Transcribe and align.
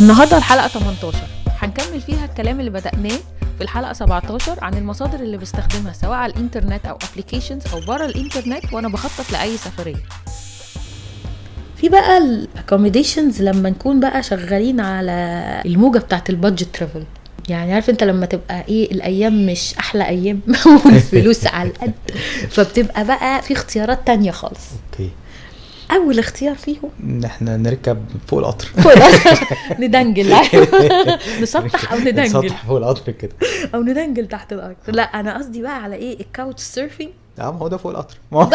النهارده 0.00 0.36
الحلقة 0.36 0.68
18 0.68 1.18
هنكمل 1.58 2.00
فيها 2.00 2.24
الكلام 2.24 2.60
اللي 2.60 2.70
بدأناه 2.70 3.18
في 3.58 3.64
الحلقة 3.64 3.92
17 3.92 4.64
عن 4.64 4.74
المصادر 4.74 5.20
اللي 5.20 5.36
بستخدمها 5.36 5.92
سواء 5.92 6.12
على 6.12 6.32
الإنترنت 6.32 6.86
أو 6.86 6.98
applications 7.12 7.62
أو 7.72 7.80
بره 7.80 8.06
الإنترنت 8.06 8.72
وأنا 8.72 8.88
بخطط 8.88 9.32
لأي 9.32 9.56
سفرية. 9.56 10.02
في 11.76 11.88
بقى 11.88 12.18
الـ 12.18 12.26
accommodations 12.26 13.42
لما 13.42 13.70
نكون 13.70 14.00
بقى 14.00 14.22
شغالين 14.22 14.80
على 14.80 15.12
الموجة 15.66 15.98
بتاعت 15.98 16.30
الـ 16.30 16.37
budget 16.37 16.76
travel 16.76 17.04
يعني 17.48 17.74
عارف 17.74 17.90
أنت 17.90 18.04
لما 18.04 18.26
تبقى 18.26 18.64
إيه 18.68 18.92
الأيام 18.92 19.46
مش 19.46 19.74
أحلى 19.78 20.08
أيام 20.08 20.40
والفلوس 20.84 21.46
على 21.46 21.68
القد. 21.68 21.92
فبتبقى 22.50 23.04
بقى 23.04 23.42
في 23.42 23.52
اختيارات 23.52 24.06
تانية 24.06 24.30
خالص. 24.30 24.60
أوكي. 24.92 25.10
أول 25.92 26.18
اختيار 26.18 26.54
فيهم 26.54 26.90
ان 27.02 27.24
إحنا 27.24 27.56
نركب 27.56 28.04
فوق 28.26 28.38
القطر. 28.38 28.66
فوق 28.66 28.92
القطر. 28.92 29.46
ندنجل. 29.84 30.34
نسطح 31.42 31.92
أو 31.92 31.98
ندنجل؟ 31.98 32.22
نسطح 32.22 32.66
فوق 32.66 32.76
القطر 32.76 33.12
كده. 33.12 33.32
أو 33.74 33.82
ندنجل 33.82 34.28
تحت 34.28 34.52
الأرض. 34.52 34.76
لا 34.88 35.02
أنا 35.02 35.38
قصدي 35.38 35.62
بقى 35.62 35.82
على 35.82 35.96
إيه؟ 35.96 36.20
الـ 36.20 36.27
couch 36.27 36.62
surfing. 36.62 37.10
آه 37.38 37.50
ما 37.52 37.58
هو 37.58 37.68
ده 37.68 37.76
فوق 37.76 37.92
القطر. 37.92 38.16
ما 38.32 38.42
هو 38.42 38.50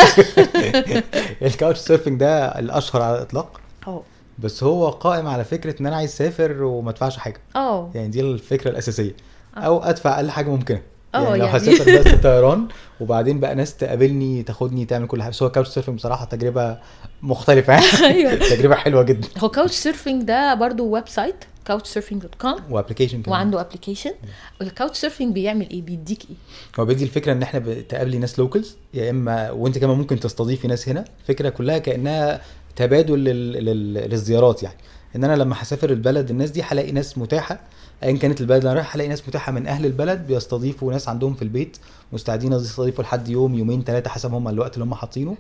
الـ 1.42 1.48
couch 1.48 1.80
surfing 1.80 2.20
ده 2.20 2.60
الأشهر 2.60 3.02
على 3.02 3.16
الإطلاق. 3.18 3.60
آه 3.88 4.02
بس 4.40 4.64
هو 4.64 4.90
قائم 4.90 5.28
على 5.28 5.44
فكرة 5.44 5.82
إن 5.82 5.86
أنا 5.86 5.96
عايز 5.96 6.10
أسافر 6.10 6.64
وما 6.64 6.90
أدفعش 6.90 7.18
حاجة. 7.18 7.40
آه 7.56 7.90
يعني 7.96 8.08
دي 8.08 8.22
الفكرة 8.22 8.72
الأساسية. 8.72 9.16
أو 9.58 9.84
أدفع 9.84 10.16
أقل 10.16 10.32
حاجة 10.32 10.50
ممكنة. 10.50 10.82
آه 11.16 11.22
يعني 11.24 11.38
لو 11.38 11.46
يعني. 11.46 11.58
هسافر 11.58 12.00
بس 12.00 12.22
طيران 12.24 12.68
وبعدين 13.00 13.40
بقى 13.40 13.56
ناس 13.56 13.78
تقابلني 13.78 14.44
تاخدني 14.44 14.86
تعمل 14.86 15.08
كل 15.08 15.22
حاجة. 15.22 15.32
بس 15.32 15.44
هو 15.44 15.50
couch 15.52 15.70
surfing 15.70 15.96
بصراحة 15.96 16.26
تجربة 16.26 16.78
مختلفة. 17.22 17.74
يعني 18.02 18.06
أيوة. 18.06 18.36
تجربة 18.36 18.76
حلوة 18.76 19.04
جدا. 19.04 19.28
هو 19.38 19.50
couch 19.50 19.74
surfing 19.76 20.24
ده 20.24 20.54
برضو 20.54 20.86
website 20.88 21.36
couchsurfing 21.66 22.22
dot 22.22 22.36
com 22.36 22.56
و 22.70 22.74
application 22.74 23.22
كمان. 23.22 23.38
وعنده 23.38 23.62
application 23.62 24.12
الـ 24.62 24.68
couch 24.68 24.98
surfing 24.98 25.34
بيعمل 25.34 25.70
إيه؟ 25.70 25.82
بيديك 25.82 26.22
إيه؟ 26.30 26.36
هو 26.80 26.86
بيدي 26.86 27.04
الفكرة 27.04 27.32
إن 27.32 27.42
إحنا 27.42 27.60
بتقابلي 27.60 28.18
ناس 28.18 28.40
locals 28.40 28.78
يا 28.94 29.10
إما 29.10 29.52
وأنت 29.52 29.78
كمان 29.78 29.98
ممكن 29.98 30.20
تستضيفي 30.20 30.68
ناس 30.68 30.90
هنا. 30.90 31.06
الفكرة 31.22 31.50
كلها 31.50 31.78
كأنها 31.78 32.42
تبادل 32.76 33.20
لل... 33.20 33.52
لل... 33.66 33.94
للزيارات 33.94 34.64
يعني. 34.64 34.78
إن 35.16 35.24
أنا 35.24 35.36
لما 35.36 35.56
هسافر 35.60 35.90
البلد 35.90 36.30
الناس 36.30 36.50
دي 36.52 36.64
هلاقي 36.64 36.92
ناس 36.92 37.18
متاحة 37.18 37.60
ايا 38.06 38.18
كانت 38.18 38.42
البلد 38.42 38.58
اللي 38.58 38.72
أنا 38.72 38.80
رايح 38.80 38.96
هلاقي 38.96 39.08
ناس 39.10 39.28
متاحة 39.28 39.52
من 39.52 39.68
أهل 39.68 39.86
البلد 39.86 40.28
بيستضيفوا 40.28 40.92
ناس 40.92 41.10
عندهم 41.10 41.34
في 41.34 41.42
البيت 41.42 41.78
مستعدين 42.14 42.54
يستضيفوا 42.54 43.04
لحد 43.04 43.28
يوم 43.30 43.56
يومين 43.56 43.84
ثلاثة 43.84 44.10
حسب 44.10 44.34
هم 44.34 44.48
الوقت 44.48 44.74
اللي 44.74 44.86
هم 44.86 44.94
حاطينه. 44.94 45.36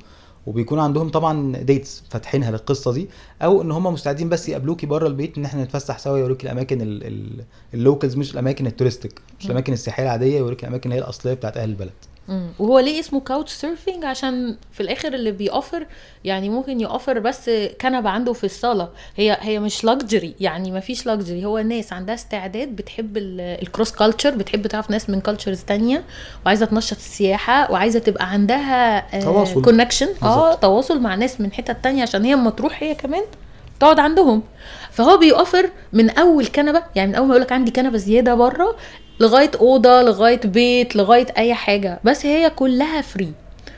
وبيكون 0.48 0.80
عندهم 0.80 1.10
طبعا 1.10 1.58
dates 1.58 2.04
فاتحينها 2.10 2.52
للقصة 2.52 2.92
دي. 2.94 3.10
أو 3.42 3.62
إن 3.62 3.72
هم 3.72 3.84
مستعدين 3.94 4.30
بس 4.30 4.50
يقابلوكي 4.50 4.86
بره 4.88 5.08
البيت 5.08 5.38
إن 5.38 5.46
إحنا 5.46 5.64
نتفسح 5.64 6.00
سوا 6.00 6.18
يوريكي 6.18 6.44
الأماكن 6.48 6.82
ال- 6.82 7.08
ال- 7.08 7.44
الـ 7.74 7.80
locals 7.80 8.16
مش 8.16 8.32
الأماكن 8.34 8.68
الـ 8.68 8.73
touristic 8.73 9.22
مش 9.40 9.46
الأماكن 9.46 9.74
السياحية 9.74 10.04
العادية 10.04 10.38
يوريكي 10.38 10.62
الأماكن 10.64 10.90
اللي 10.92 11.02
هي 11.02 11.04
الأصلية 11.06 11.34
بتاعت 11.34 11.58
أهل 11.58 11.70
البلد. 11.70 11.92
مم. 12.28 12.48
وهو 12.60 12.80
ليه 12.80 13.00
اسمه 13.00 13.20
couch 13.20 13.52
surfing 13.52 14.06
عشان 14.06 14.56
في 14.72 14.82
الآخر 14.82 15.14
اللي 15.14 15.32
بيوفر 15.32 15.86
يعني 16.24 16.50
ممكن 16.50 16.80
يوفر 16.82 17.20
بس 17.20 17.50
كنبة 17.82 18.10
عنده 18.10 18.34
في 18.34 18.44
الصالة 18.44 18.90
هي 19.16 19.38
هي 19.42 19.60
مش 19.60 19.84
luxury 19.84 20.36
يعني 20.40 20.72
ما 20.72 20.80
فيش 20.80 21.06
luxury 21.06 21.46
هو 21.46 21.60
ناس 21.60 21.94
عندها 21.94 22.16
استعداد 22.16 22.68
بتحب 22.76 23.18
ال 23.18 23.30
cross 23.30 23.92
culture 23.92 24.30
بتحب 24.36 24.68
تعرف 24.68 24.90
ناس 24.92 25.10
من 25.10 25.22
cultures 25.22 25.62
تانية 25.64 26.04
وعايزة 26.46 26.66
تنشط 26.66 26.98
السياحة 26.98 27.72
وعايزة 27.72 28.00
تبقى 28.00 28.30
عندها 28.32 29.00
تواصل. 29.22 29.62
connection 29.62 30.08
آه. 30.24 30.54
تواصل 30.56 31.00
مع 31.02 31.16
ناس 31.16 31.42
من 31.42 31.52
حتت 31.54 31.78
تانية 31.84 32.02
عشان 32.02 32.26
هي 32.26 32.34
اما 32.34 32.50
تروح 32.50 32.84
هي 32.84 32.96
كمان 32.96 33.24
تقعد 33.80 34.00
عندهم 34.00 34.44
فهو 34.92 35.18
بيوفر 35.18 35.70
من 35.94 36.10
أول 36.10 36.48
كنبة 36.48 36.84
يعني 36.96 37.10
من 37.10 37.16
أول 37.16 37.28
ما 37.28 37.34
يقول 37.34 37.42
لك 37.46 37.52
عندي 37.52 37.72
كنبة 37.72 37.98
زيادة 37.98 38.36
بره 38.36 38.76
لغاية 39.20 39.52
أوضة 39.62 40.02
لغاية 40.02 40.42
بيت 40.46 40.96
لغاية 40.96 41.28
أي 41.38 41.54
حاجة. 41.54 42.00
بس 42.04 42.26
هي 42.26 42.50
كلها 42.50 43.02
free 43.02 43.32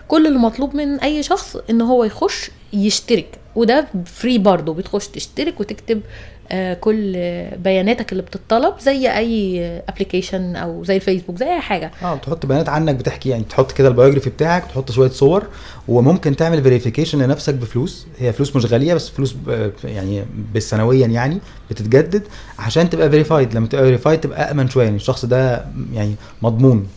كل 0.07 0.27
اللي 0.27 0.39
مطلوب 0.39 0.75
من 0.75 0.99
أي 0.99 1.23
شخص 1.23 1.57
إن 1.69 1.81
هو 1.81 2.03
يخش 2.03 2.51
يشترك. 2.73 3.39
وده 3.55 3.87
free 4.05 4.37
برضه. 4.37 4.73
بتخش 4.73 5.07
تشترك 5.07 5.59
وتكتب 5.59 6.01
كل 6.81 7.13
آه، 7.15 7.55
بياناتك 7.55 8.11
اللي 8.11 8.23
بتطلب 8.23 8.73
زي 8.79 9.17
أي 9.17 9.61
application 9.89 10.55
أو 10.55 10.83
زي 10.83 10.95
الفيسبوك 10.95 11.37
زي 11.37 11.45
أي 11.45 11.61
حاجة. 11.61 11.91
آه 12.03 12.15
بتحط 12.15 12.45
بيانات 12.45 12.69
عنك 12.69 12.95
بتحكي 12.95 13.29
يعني 13.29 13.43
تحط 13.43 13.71
كده 13.71 13.87
ال 13.87 13.92
biography 13.92 14.29
بتاعك 14.29 14.65
تحط 14.65 14.91
شوية 14.91 15.09
صور 15.09 15.43
وممكن 15.87 16.35
تعمل 16.35 16.63
verification 16.63 17.21
لنفسك 17.21 17.53
بفلوس. 17.53 18.07
هي 18.19 18.33
فلوس 18.33 18.55
مش 18.55 18.65
غالية 18.65 18.93
بس 18.93 19.09
فلوس 19.09 19.35
يعني 19.83 20.23
بال 20.53 20.71
سنويا 20.71 21.07
يعني 21.07 21.37
بتتجدد 21.69 22.23
عشان 22.59 22.89
تبقى 22.89 23.09
verified 23.09 23.53
لما 23.55 23.67
تبقى 23.67 23.83
verified 23.83 24.19
تبقى 24.19 24.51
امن 24.51 24.69
شوية 24.69 24.83
يعني 24.85 24.95
الشخص 24.95 25.25
ده 25.25 25.65
يعني 25.93 26.15
مضمون. 26.41 26.87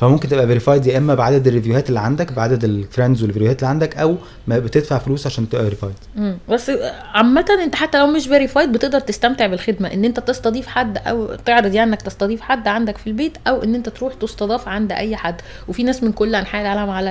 فممكن 0.00 0.28
تبقى 0.28 0.46
verified 0.46 0.86
يا 0.86 0.98
إما 0.98 1.14
بعدد 1.14 1.46
ال 1.46 1.51
reviewهات 1.51 1.88
اللي 1.88 2.00
عندك 2.00 2.32
بعدد 2.32 2.64
ال 2.64 2.71
friends 2.71 3.22
والريفيوهات 3.22 3.58
اللي 3.58 3.68
عندك 3.68 3.96
أو 3.96 4.16
ما 4.46 4.58
بتدفع 4.58 4.98
فلوس 4.98 5.26
عشان 5.26 5.48
تبقى 5.48 5.64
فيريفايد. 5.64 5.94
بس 6.48 6.70
عامة 7.14 7.46
أنت 7.64 7.74
حتى 7.74 7.98
لو 7.98 8.06
مش 8.06 8.26
verified 8.26 8.72
بتقدر 8.72 9.00
تستمتع 9.00 9.46
بالخدمة. 9.46 9.92
إن 9.92 10.04
أنت 10.04 10.20
تستضيف 10.20 10.66
حد 10.66 10.98
أو 10.98 11.34
تعرض 11.34 11.74
يعني 11.74 11.90
إنك 11.90 12.02
تستضيف 12.02 12.40
حد 12.40 12.68
عندك 12.68 12.98
في 12.98 13.06
البيت 13.06 13.38
أو 13.46 13.62
إن 13.64 13.74
أنت 13.74 13.88
تروح 13.88 14.14
تستضاف 14.14 14.68
عند 14.68 14.92
أي 14.92 15.16
حد. 15.16 15.40
وفي 15.68 15.82
ناس 15.82 16.02
من 16.02 16.12
كل 16.12 16.34
أنحاء 16.34 16.62
العالم 16.62 16.90
على 16.90 17.10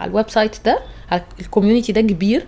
على 0.00 0.10
ال 0.10 0.30
website 0.30 0.56
ده 0.64 0.78
على 1.10 1.22
ال 1.40 1.45
community 1.45 1.92
ده 1.92 2.00
كبير. 2.00 2.46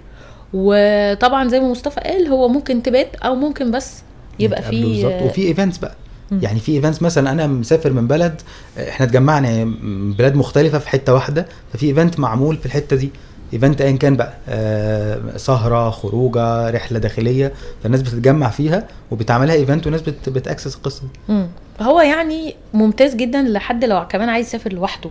وطبعا 0.53 1.49
زي 1.49 1.61
ما 1.61 1.71
مصطفى 1.71 2.01
قال 2.01 2.29
هو 2.29 2.49
ممكن 2.49 2.83
تبات 2.83 3.17
أو 3.17 3.35
ممكن 3.35 3.71
بس 3.71 4.03
يبقى 4.39 4.59
يتقابلوا 4.59 4.91
بالظبط. 4.91 5.13
في 5.13 5.25
وفي 5.25 5.47
events 5.49 5.79
بقى. 5.79 5.95
يعني 6.33 6.61
في 6.61 6.73
events 6.73 7.03
مثلا 7.03 7.33
أنا 7.33 7.47
مسافر 7.47 7.93
من 7.93 8.07
بلد 8.07 8.41
إحنا 8.79 9.07
اتجمعنا 9.07 9.65
من 9.65 10.13
بلاد 10.13 10.35
مختلفة 10.37 10.79
في 10.79 10.89
حتة 10.89 11.15
واحدة 11.15 11.47
ففي 11.73 11.87
event 11.87 12.21
معمول 12.21 12.57
في 12.57 12.67
الحتة 12.67 12.97
دي. 12.97 13.11
event 13.53 13.81
ايا 13.81 13.97
كان 13.97 14.17
بقى 14.17 14.33
آه 14.49 15.37
سهرة 15.37 15.91
خروجة 15.91 16.71
رحلة 16.71 16.99
داخلية 16.99 17.53
فالناس 17.83 18.03
بتتجمع 18.03 18.51
فيها 18.51 18.87
وبتعملها 19.11 19.55
event 19.55 19.87
والناس 19.87 20.03
بت 20.03 20.29
بتأكسس 20.29 20.77
القصة. 20.77 21.03
دي. 21.29 21.47
فهو 21.79 22.01
يعني 22.01 22.55
ممتاز 22.75 23.15
جدا 23.15 23.43
لحد 23.43 23.85
لو 23.85 24.07
كمان 24.09 24.29
عايز 24.29 24.47
يسافر 24.47 24.73
لوحده. 24.73 25.11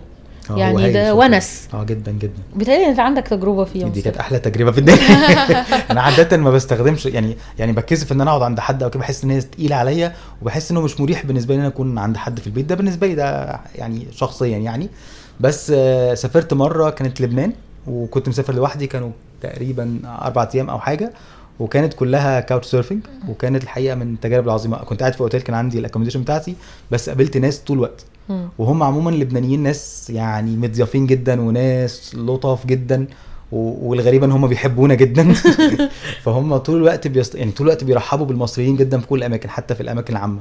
يعني 0.50 0.84
هايل 0.84 0.92
ده. 0.92 1.14
ونس 1.14 1.68
آه 1.74 1.84
جدا 1.84 2.12
جدا 2.12 2.42
بتهيألي 2.56 2.86
انت 2.86 3.00
عندك 3.00 3.28
تجربة 3.28 3.64
فيه 3.64 3.84
دي. 3.84 4.02
كانت 4.02 4.16
أحلى 4.16 4.38
تجربة 4.38 4.70
في 4.70 4.78
الدنيا 4.78 4.98
أنا 5.90 6.02
عاده 6.02 6.36
ما 6.36 6.50
بستخدمش 6.50 7.06
يعني 7.06 7.36
يعني 7.58 7.72
بتكسف 7.72 8.12
إن 8.12 8.20
أنا 8.20 8.30
أقعد 8.30 8.42
عند 8.42 8.60
حد 8.60 8.82
أو 8.82 8.90
كده 8.90 9.00
بحس 9.00 9.24
إن 9.24 9.30
هي 9.30 9.40
تقيلة 9.40 9.76
عليا 9.76 10.12
وبحس 10.42 10.70
إنه 10.70 10.80
مش 10.80 11.00
مريح 11.00 11.26
بالنسبة 11.26 11.54
لي 11.54 11.58
إن 11.58 11.64
أنا 11.64 11.74
أكون 11.74 11.98
عند 11.98 12.16
حد 12.16 12.40
في 12.40 12.46
البيت 12.46 12.66
ده 12.66 12.74
بالنسبة 12.74 13.06
لي 13.06 13.14
ده 13.14 13.60
يعني 13.74 14.06
شخصيا 14.12 14.58
يعني 14.58 14.88
بس 15.40 15.72
آه، 15.74 16.14
سافرت 16.14 16.54
مرة 16.54 16.90
كانت 16.90 17.20
لبنان 17.20 17.52
وكنت 17.86 18.28
مسافر 18.28 18.54
لوحدي 18.54 18.86
كانوا 18.86 19.10
تقريبا 19.42 20.00
أربع 20.04 20.48
أيام 20.54 20.70
أو 20.70 20.78
حاجة 20.78 21.12
وكانت 21.60 21.94
كلها 21.94 22.40
couch 22.40 22.66
surfing 22.66 23.00
وكانت 23.28 23.62
الحقيقة 23.62 23.94
من 23.94 24.14
التجارب 24.14 24.44
العظيمة 24.44 24.76
كنت 24.76 25.00
قاعد 25.00 25.12
في 25.12 25.20
أوتيل 25.20 25.40
كان 25.40 25.54
عندي 25.54 25.78
ال 25.78 25.81
accommodation 25.81 26.22
بتاعتي 26.22 26.54
بس 26.90 27.08
قابلت 27.08 27.36
ناس 27.36 27.58
طول 27.58 27.76
الوقت. 27.76 28.04
وهم 28.58 28.82
عموما 28.82 29.10
اللبنانيين 29.10 29.62
ناس 29.62 30.10
يعني 30.10 30.56
متضيافين 30.56 31.06
جدا 31.06 31.40
وناس 31.40 32.14
لطاف 32.14 32.66
جدا 32.66 33.06
والغريب 33.52 34.24
ان 34.24 34.32
هم 34.32 34.46
بيحبونا 34.46 34.94
جدا. 34.94 35.32
فهم 36.24 36.56
طول 36.56 36.76
الوقت 36.76 37.08
بيست... 37.08 37.34
يعني 37.34 37.52
طول 37.52 37.66
الوقت 37.66 37.84
بيرحبوا 37.84 38.26
بالمصريين 38.26 38.76
جدا 38.76 39.00
في 39.00 39.06
كل 39.06 39.18
الأماكن 39.18 39.50
حتى 39.50 39.74
في 39.74 39.80
الأماكن 39.80 40.16
العامة. 40.16 40.40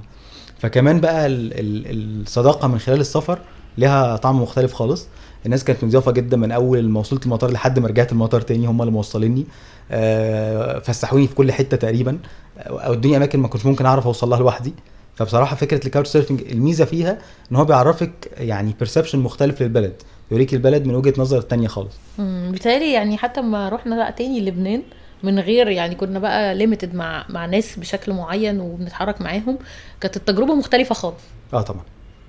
فكمان 0.59 0.99
بقى 0.99 1.25
ال... 1.25 1.53
ال... 1.59 2.21
الصداقة 2.21 2.67
من 2.67 2.79
خلال 2.79 2.99
السفر 2.99 3.39
لها 3.77 4.15
طعم 4.17 4.41
مختلف 4.41 4.73
خالص. 4.73 5.07
الناس 5.45 5.63
كانت 5.63 5.83
مضيافه 5.83 6.11
جدا 6.11 6.37
من 6.37 6.51
أول 6.51 6.89
ما 6.89 6.99
وصلت 6.99 7.25
المطار 7.25 7.51
لحد 7.51 7.79
ما 7.79 7.87
رجعت 7.87 8.11
المطار 8.11 8.41
تاني 8.41 8.67
هم 8.67 8.81
اللي 8.81 8.91
موصليني. 8.91 9.45
آه، 9.91 10.79
فسحوني 10.79 11.27
في 11.27 11.35
كل 11.35 11.51
حتة 11.51 11.77
تقريبا. 11.77 12.17
أو 12.57 12.93
ادوني 12.93 13.17
أماكن 13.17 13.39
ما 13.39 13.47
كنتش 13.47 13.65
ممكن 13.65 13.85
أعرف 13.85 14.07
اوصل 14.07 14.29
لها 14.29 14.39
لوحدي. 14.39 14.73
فبصراحة 15.15 15.55
فكرة 15.55 15.85
ال 15.85 15.89
couch 15.89 16.09
surfing 16.09 16.41
الميزة 16.51 16.85
فيها 16.85 17.17
إن 17.51 17.55
هو 17.55 17.65
بيعرفك 17.65 18.31
يعني 18.37 18.75
perception 18.79 19.19
مختلف 19.19 19.61
للبلد 19.61 19.93
يوريك 20.31 20.53
البلد 20.53 20.85
من 20.85 20.95
وجهة 20.95 21.13
نظر 21.17 21.41
تانية 21.41 21.67
خالص. 21.67 21.93
بيتهيألي 22.19 22.93
يعني 22.93 23.17
حتى 23.17 23.41
ما 23.41 23.69
رحنا 23.69 23.95
بقى 23.95 24.11
تاني 24.11 24.41
لبنان 24.41 24.81
من 25.23 25.39
غير 25.39 25.67
يعني 25.67 25.95
كنا 25.95 26.19
بقى 26.19 26.55
limited 26.55 26.95
مع 26.95 27.25
مع 27.29 27.45
ناس 27.45 27.79
بشكل 27.79 28.13
معين 28.13 28.59
وبنتحرك 28.59 29.21
معاهم 29.21 29.57
كانت 30.01 30.17
التجربة 30.17 30.55
مختلفة 30.55 30.95
خالص. 30.95 31.21
آه 31.53 31.61
طبعا. 31.61 31.81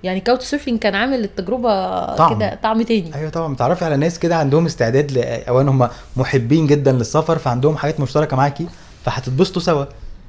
يعني 0.02 0.20
couch 0.20 0.44
surfing 0.44 0.78
كان 0.78 0.94
عامل 0.94 1.24
التجربة 1.24 1.68
طعم. 2.14 2.36
كده 2.38 2.58
طعم 2.62 2.82
تاني. 2.82 3.14
أيوه 3.14 3.30
طبعا. 3.30 3.54
بتعرفي 3.54 3.84
على 3.84 3.96
ناس 3.96 4.18
كده 4.18 4.36
عندهم 4.36 4.66
استعداد 4.66 5.12
ل... 5.12 5.18
اولا 5.18 5.70
هم 5.70 5.88
محبين 6.16 6.66
جدا 6.66 6.92
للسفر 6.92 7.38
فعندهم 7.38 7.76
حاجات 7.76 8.00
مشتركة 8.00 8.36
معاكي 8.36 8.66
فهتتبسطوا 9.04 9.62
سوا. 9.62 9.84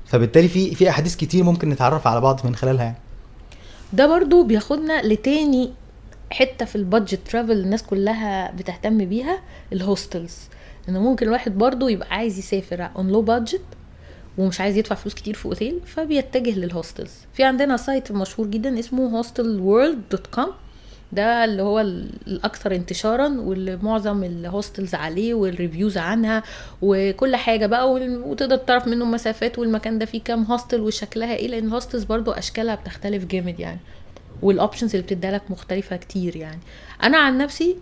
فبالتالي 0.08 0.48
في 0.48 0.76
في 0.76 0.90
أحاديث 0.90 1.16
كتير 1.16 1.44
ممكن 1.44 1.70
نتعرف 1.70 2.08
على 2.08 2.22
بعض 2.22 2.46
من 2.46 2.56
خلالها 2.56 2.84
يعني. 2.84 2.98
ده 3.94 4.08
برضو 4.08 4.44
بياخدنا 4.44 5.02
لتاني 5.02 5.72
حتة 6.32 6.66
في 6.66 6.76
ال 6.76 6.82
budget 6.82 7.20
travel 7.32 7.52
الناس 7.52 7.84
كلها 7.84 8.52
بتهتم 8.52 9.06
بيها 9.06 9.40
ال 9.74 9.81
hostels 9.81 10.36
ان 10.90 10.98
ممكن 10.98 11.26
الواحد 11.26 11.58
برضو 11.58 11.88
يبقى 11.88 12.08
عايز 12.16 12.40
يسافر 12.40 12.90
on 12.96 13.08
low 13.08 13.22
budget 13.22 13.62
ومش 14.38 14.62
عايز 14.62 14.78
يدفع 14.78 14.96
فلوس 14.96 15.14
كتير 15.14 15.34
في 15.34 15.46
أوتيل 15.46 15.80
فبيتجه 15.86 16.60
لل 16.60 16.71
hostels 16.71 17.12
في 17.34 17.44
عندنا 17.44 17.78
site 17.78 18.12
مشهور 18.12 18.48
جدا 18.48 18.80
اسمه 18.80 19.24
hostelworld.com 19.24 20.50
ده 21.12 21.46
اللي 21.46 21.62
هو 21.64 21.80
ال- 21.80 22.10
الأكثر 22.28 22.76
انتشارا 22.76 23.28
واللي 23.40 23.76
معظم 23.82 24.24
ال 24.24 24.33
hostels 24.33 24.96
عليه 24.96 25.34
وال 25.34 25.48
reviews 25.48 25.98
عنها 25.98 26.44
وكل 26.82 27.36
حاجة 27.36 27.66
بقى 27.66 27.92
وتقدر 27.92 28.56
تعرف 28.56 28.88
منه 28.88 29.06
مسافات 29.06 29.60
والمكان 29.60 30.00
ده 30.00 30.06
فيه 30.06 30.22
كام 30.24 30.44
hostel 30.44 30.82
وشكلها 30.82 31.36
إيه 31.36 31.48
لأن 31.48 31.68
ال 31.68 31.72
hostels 31.72 32.04
برضو 32.04 32.32
أشكالها 32.32 32.76
بتختلف 32.76 33.26
جامد 33.26 33.60
يعني 33.60 33.80
وال 34.42 34.54
options 34.54 34.96
اللي 34.96 35.04
بتديها 35.08 35.32
لك 35.32 35.42
مختلفة 35.52 35.96
كتير 35.98 36.36
يعني. 36.36 36.60
أنا 37.04 37.18
عن 37.18 37.38
نفسي 37.38 37.76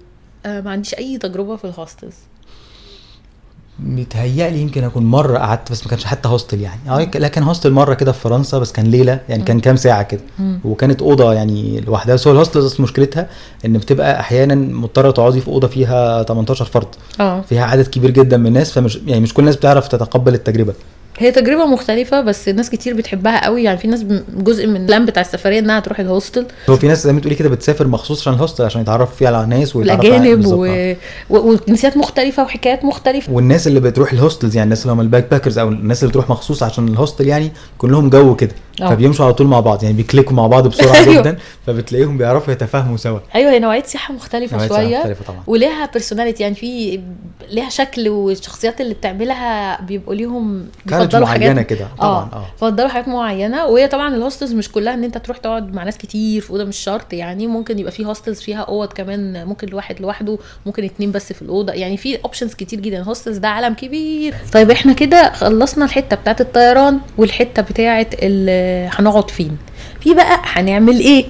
آه، 0.46 0.62
ما 0.62 0.72
عنديش 0.72 0.94
أي 0.94 1.18
تجربة 1.18 1.56
في 1.56 1.66
الهوستلز 1.66 2.16
متهيألي 3.80 4.60
يمكن 4.62 4.84
أكون 4.84 5.06
مرة 5.06 5.38
قعدت 5.38 5.72
بس 5.72 5.84
ما 5.84 5.90
كانش 5.90 6.06
حتى 6.06 6.30
hostel 6.30 6.62
يعني. 6.62 6.80
آه 6.90 7.04
لا 7.20 7.28
كان 7.28 7.44
hostel 7.44 7.72
مرة 7.72 7.94
كده 7.94 8.12
في 8.12 8.20
فرنسا 8.20 8.60
بس 8.60 8.72
كان 8.72 8.86
ليلة 8.86 9.20
يعني 9.30 9.44
كان 9.44 9.60
كام 9.60 9.76
ساعة 9.76 10.04
كده. 10.04 10.22
وكانت 10.66 11.02
أوضة 11.02 11.34
يعني 11.34 11.80
لوحدها. 11.82 12.16
بس 12.16 12.28
هو 12.28 12.34
ال 12.34 12.38
hostel 12.38 12.62
بس 12.62 12.80
مشكلتها 12.80 13.30
إن 13.66 13.74
بتبقى 13.78 14.20
أحيانا 14.20 14.56
مضطرة 14.56 15.12
تقعدي 15.12 15.42
في 15.42 15.48
أوضة 15.48 15.68
فيها 15.68 16.24
18 16.24 16.66
فرد. 16.66 16.88
آه. 17.20 17.42
فيها 17.42 17.66
عدد 17.66 17.88
كبير 17.88 18.10
جدا 18.12 18.38
من 18.38 18.48
الناس 18.48 18.72
فمش 18.72 19.00
يعني 19.08 19.22
مش 19.22 19.34
كل 19.34 19.42
الناس 19.42 19.56
بتعرف 19.56 19.88
تتقبل 19.88 20.34
التجربة. 20.34 20.74
هي 21.20 21.32
تجربة 21.32 21.66
مختلفة 21.66 22.22
بس 22.22 22.50
ناس 22.50 22.70
كتير 22.70 22.94
بتحبها 22.94 23.46
قوي. 23.46 23.64
يعني 23.64 23.78
في 23.78 23.88
ناس 23.88 24.04
جزء 24.38 24.68
من 24.68 24.76
ال 24.76 24.82
plan 24.82 25.06
بتاع 25.06 25.22
السفرية 25.22 25.60
إنها 25.60 25.80
تروح 25.80 26.00
الهوستل 26.00 26.46
هو 26.70 26.76
في 26.76 26.88
ناس 26.88 27.04
زي 27.04 27.14
ما 27.14 27.20
تقولي 27.20 27.36
كده 27.36 27.50
بتسافر 27.50 27.88
مخصوص 27.88 28.22
عشان 28.22 28.34
ال 28.34 28.38
hostel 28.38 28.64
عشان 28.66 28.82
يتعرف 28.82 29.16
فيه 29.16 29.28
على 29.28 29.46
ناس 29.46 29.76
ويتعرف 29.76 30.02
على- 30.06 30.46
و... 30.48 30.66
و... 31.30 31.38
وجنسيات 31.38 31.98
مختلفة 31.98 32.44
وحكايات 32.44 32.86
مختلفة. 32.86 33.34
والناس 33.34 33.68
اللي 33.68 33.80
بتروح 33.80 34.12
ال 34.14 34.19
hostels 34.19 34.56
يعني 34.56 34.64
الناس 34.64 34.82
اللي 34.82 34.94
هم 34.94 35.02
ال 35.02 35.28
backpackers 35.32 35.58
أو 35.58 35.70
الناس 35.70 36.04
اللي 36.04 36.10
بتروح 36.10 36.30
مخصوص 36.30 36.64
عشان 36.64 36.88
ال 36.88 36.94
hostel 36.94 37.28
يعني 37.28 37.52
بيكون 37.74 37.92
لهم 37.92 38.10
جو 38.10 38.36
كده. 38.36 38.52
آه. 38.82 38.90
فبيمشوا 38.90 39.26
على 39.26 39.34
طول 39.34 39.48
مع 39.48 39.60
بعض 39.60 39.84
يعني 39.84 39.96
بي 39.96 40.05
clickوا 40.05 40.34
مع 40.36 40.48
بعض 40.48 40.68
بسرعة 40.68 40.96
أيوه. 41.04 41.22
جدا. 41.22 41.38
فبتلاقيهم 41.68 42.18
بيعرفوا 42.18 42.54
يتفاهموا 42.54 42.98
سوا. 42.98 43.20
أيوه 43.36 43.52
هي 43.52 43.60
نوعية 43.60 43.84
سياحة 43.84 44.14
مختلفة 44.14 44.56
نوعية 44.58 44.70
شوية 44.70 44.98
مختلفة 44.98 45.24
طبعا. 45.26 45.44
وليها 45.48 45.90
personality 45.94 46.44
يعني 46.44 46.56
في 46.56 47.00
ليها 47.52 47.70
شكل 47.70 48.10
والشخصيات 48.10 48.82
اللي 48.82 48.94
بتعملها 48.94 49.82
بيبقوا 49.82 50.16
ليهم 50.16 50.66
بيفضلوا 51.06 51.28
معينه 51.28 51.46
حاجات 51.54 51.66
كده. 51.66 51.88
طبعا 52.00 52.30
آه. 52.34 52.46
فضلوا 52.58 52.88
حاجات 52.90 53.08
معينة. 53.08 53.66
وهي 53.66 53.88
طبعا 53.88 54.16
ال 54.16 54.21
hostels 54.21 54.54
مش 54.54 54.72
كلها 54.72 54.94
إن 54.94 55.04
أنت 55.04 55.18
تروح 55.18 55.38
تقعد 55.38 55.74
مع 55.74 55.84
ناس 55.84 55.98
كتير 55.98 56.42
في 56.42 56.50
اوضه 56.52 56.64
مش 56.64 56.78
شرط 56.78 57.14
يعني. 57.14 57.48
ممكن 57.48 57.80
يبقى 57.80 57.92
في 57.92 58.06
hostels 58.06 58.42
فيها 58.42 58.60
أوض 58.62 58.88
كمان 58.88 59.46
ممكن 59.48 59.68
الواحد 59.68 60.02
لوحده 60.02 60.38
ممكن 60.66 60.84
اتنين 60.84 61.12
بس 61.12 61.34
في 61.34 61.42
الأوضة. 61.42 61.74
يعني 61.74 61.98
في 61.98 62.18
options 62.26 62.54
كتير 62.54 62.80
جدا. 62.80 62.98
ال 62.98 63.03
hostels 63.03 63.38
ده 63.38 63.48
عالم 63.48 63.74
كبير. 63.74 64.34
طيب 64.54 64.72
إحنا 64.72 64.94
كده 64.94 65.32
خلصنا 65.34 65.86
الحتة 65.86 66.16
بتاعت 66.16 66.42
الطيران 66.42 67.00
والحتة 67.18 67.62
بتاعت 67.62 68.16
ال- 68.20 68.90
هنقعد 69.00 69.30
فين. 69.32 69.58
في 70.02 70.14
بقى 70.14 70.40
هنعمل 70.44 71.00
إيه؟ 71.00 71.26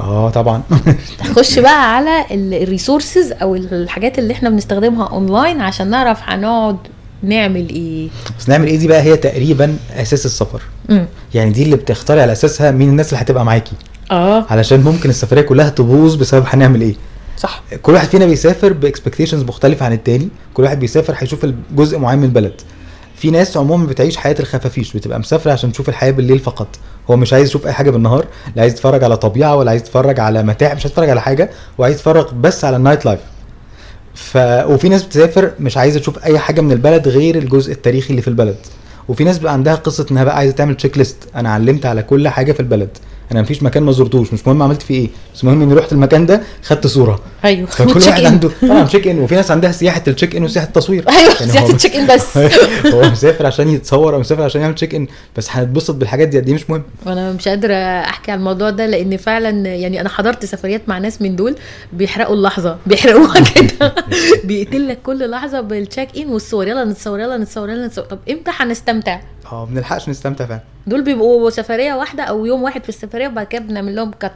آه 0.00 0.30
طبعا. 0.30 0.62
نخش 1.30 1.58
بقى 1.58 1.96
على 1.96 2.24
ال 2.30 2.40
resources 2.40 3.32
أو 3.32 3.54
الحاجات 3.54 4.18
اللي 4.18 4.32
إحنا 4.32 4.50
بنستخدمها 4.50 5.08
اونلاين 5.08 5.60
عشان 5.60 5.90
نعرف 5.90 6.18
هنقعد 6.22 6.76
نعمل 7.22 7.68
إيه؟ 7.68 8.08
بس 8.38 8.48
نعمل 8.48 8.66
إيه 8.66 8.76
دي 8.78 8.88
بقى؟ 8.88 9.02
هي 9.02 9.16
تقريبا 9.16 9.76
أساس 9.90 10.26
السفر. 10.26 10.62
امم 10.90 11.06
يعني 11.34 11.50
دي 11.50 11.62
اللي 11.62 11.76
بتختاري 11.76 12.20
على 12.22 12.32
أساسها 12.32 12.70
مين 12.70 12.88
الناس 12.88 13.12
اللي 13.12 13.22
هتبقى 13.24 13.44
معاكي. 13.44 13.72
آه. 14.10 14.46
علشان 14.50 14.80
ممكن 14.80 15.10
السفرية 15.10 15.42
كلها 15.42 15.68
تبوظ 15.68 16.14
بسبب 16.14 16.44
هنعمل 16.48 16.80
إيه. 16.80 16.94
صح. 17.38 17.62
كل 17.82 17.92
واحد 17.92 18.08
فينا 18.08 18.26
بيسافر 18.26 18.72
ب 18.72 18.77
expectations 18.77 19.42
مختلفة 19.42 19.86
عن 19.86 19.92
التاني. 19.92 20.28
كل 20.54 20.62
واحد 20.62 20.80
بيسافر 20.80 21.14
هيشوف 21.18 21.46
جزء 21.76 21.98
معين 21.98 22.18
من 22.18 22.24
البلد. 22.24 22.52
في 23.16 23.30
ناس 23.30 23.56
عموما 23.56 23.86
بتعيش 23.86 24.16
حياة 24.16 24.36
الخفافيش 24.40 24.92
بتبقى 24.96 25.18
مسافرة 25.20 25.52
عشان 25.52 25.72
تشوف 25.72 25.88
الحياة 25.88 26.10
بالليل 26.10 26.38
فقط. 26.38 26.68
هو 27.10 27.16
مش 27.16 27.32
عايز 27.32 27.48
يشوف 27.48 27.66
أي 27.66 27.72
حاجة 27.72 27.90
بالنهار 27.90 28.24
لا 28.56 28.62
عايز 28.62 28.72
يتفرج 28.72 29.04
على 29.04 29.16
طبيعة 29.16 29.56
ولا 29.56 29.70
عايز 29.70 29.82
يتفرج 29.82 30.20
على 30.20 30.42
متاع 30.42 30.68
مش 30.74 30.80
عايز 30.80 30.86
يتفرج 30.92 31.08
على 31.10 31.20
حاجة 31.20 31.50
وعايز 31.78 31.94
يتفرج 31.96 32.26
بس 32.34 32.64
على 32.64 32.76
ال 32.76 33.04
nightlife 33.04 33.20
ف 34.14 34.36
وفي 34.66 34.88
ناس 34.88 35.02
بتسافر 35.02 35.52
مش 35.60 35.76
عايزة 35.76 36.00
تشوف 36.00 36.24
أي 36.24 36.38
حاجة 36.38 36.60
من 36.60 36.72
البلد 36.72 37.08
غير 37.08 37.38
الجزء 37.38 37.72
التاريخي 37.72 38.10
اللي 38.10 38.22
في 38.22 38.28
البلد. 38.28 38.56
وفي 39.08 39.24
ناس 39.24 39.38
بقى 39.38 39.52
عندها 39.52 39.74
قصة 39.74 40.06
إنها 40.10 40.24
بقى 40.24 40.36
عايزة 40.36 40.54
تعمل 40.54 40.74
check 40.76 40.98
list 40.98 41.16
أنا 41.36 41.48
علمت 41.52 41.86
على 41.86 42.02
كل 42.02 42.28
حاجة 42.28 42.52
في 42.52 42.60
البلد. 42.60 42.88
أنا 43.32 43.42
مفيش 43.42 43.62
مكان 43.62 43.82
ما 43.82 43.92
زرتوش 43.92 44.32
مش 44.32 44.46
مهم 44.46 44.62
عملت 44.62 44.82
فيه 44.82 44.94
إيه 45.00 45.08
بس 45.34 45.42
المهم 45.44 45.62
اني 45.62 45.74
رحت 45.74 45.92
المكان 45.92 46.26
ده 46.26 46.42
خدت 46.64 46.86
صورة. 46.86 47.20
أيوه 47.44 47.66
فكل 47.66 48.00
واحد. 48.08 48.24
عنده 48.24 48.50
طبعا 48.62 48.84
check 48.84 49.08
in 49.08 49.18
وفي 49.18 49.34
ناس 49.34 49.50
عندها 49.50 49.72
سياحة 49.72 50.02
ال 50.08 50.13
check 50.13 50.36
in 50.36 50.44
وسياحة 50.44 50.66
التصوير. 50.68 51.08
أيوه 51.08 51.34
يعني 51.40 51.52
سياحة 51.52 51.68
ال 51.70 51.74
check 51.74 51.96
in 51.96 52.06
بس. 52.14 52.38
هو 52.94 53.00
مسافر 53.10 53.46
عشان 53.46 53.68
يتصور 53.68 54.14
أو 54.14 54.20
مسافر 54.20 54.42
عشان 54.42 54.60
يعمل 54.60 54.74
check 54.74 54.94
in 54.94 55.06
بس 55.36 55.48
هنتبسط 55.50 55.94
بالحاجات 55.94 56.28
دي 56.28 56.38
قد 56.40 56.46
إيه 56.48 56.54
مش 56.54 56.70
مهم. 56.70 56.82
وأنا 57.06 57.32
مش 57.32 57.48
قادرة 57.48 57.74
أحكي 57.74 58.30
عن 58.32 58.38
الموضوع 58.38 58.70
ده 58.70 58.86
لأن 58.86 59.16
فعلا 59.16 59.50
يعني 59.74 60.00
أنا 60.00 60.08
حضرت 60.08 60.44
سفريات 60.44 60.82
مع 60.88 60.98
ناس 60.98 61.22
من 61.22 61.36
دول 61.36 61.54
بيحرقوا 61.92 62.34
اللحظة 62.34 62.76
بيحرقوها 62.86 63.40
كده. 63.54 63.94
بيقتل 64.44 64.88
لك 64.88 64.98
كل 65.02 65.30
لحظة 65.30 65.60
بال 65.60 65.74
check 65.74 66.08
in 66.16 66.28
والصور 66.28 66.68
يلا 66.68 66.84
نتصور 66.84 67.20
يلا 67.20 67.36
نتصور 67.36 67.70
يلا 67.70 67.86
نتصور. 67.86 68.04
طب 68.04 68.18
إمتى 68.30 68.50
هنستمتع؟ 68.56 69.20
آه 69.52 69.64
ما 69.64 69.70
بنلحقش 69.70 70.08
نستمتع 70.08 70.46
فعلا. 70.46 70.60
دول 70.86 71.04
بيبقوا 71.04 71.50
سفرية 71.50 71.94
واحدة 71.94 72.22
أو 72.22 72.46
يوم 72.46 72.62
واحد 72.62 72.82
في 72.82 72.88
السفرية 72.88 73.28
وبعد 73.28 73.46
كده 73.46 73.62
بنعمل 73.62 73.96
لهم 73.96 74.10
cut 74.10 74.32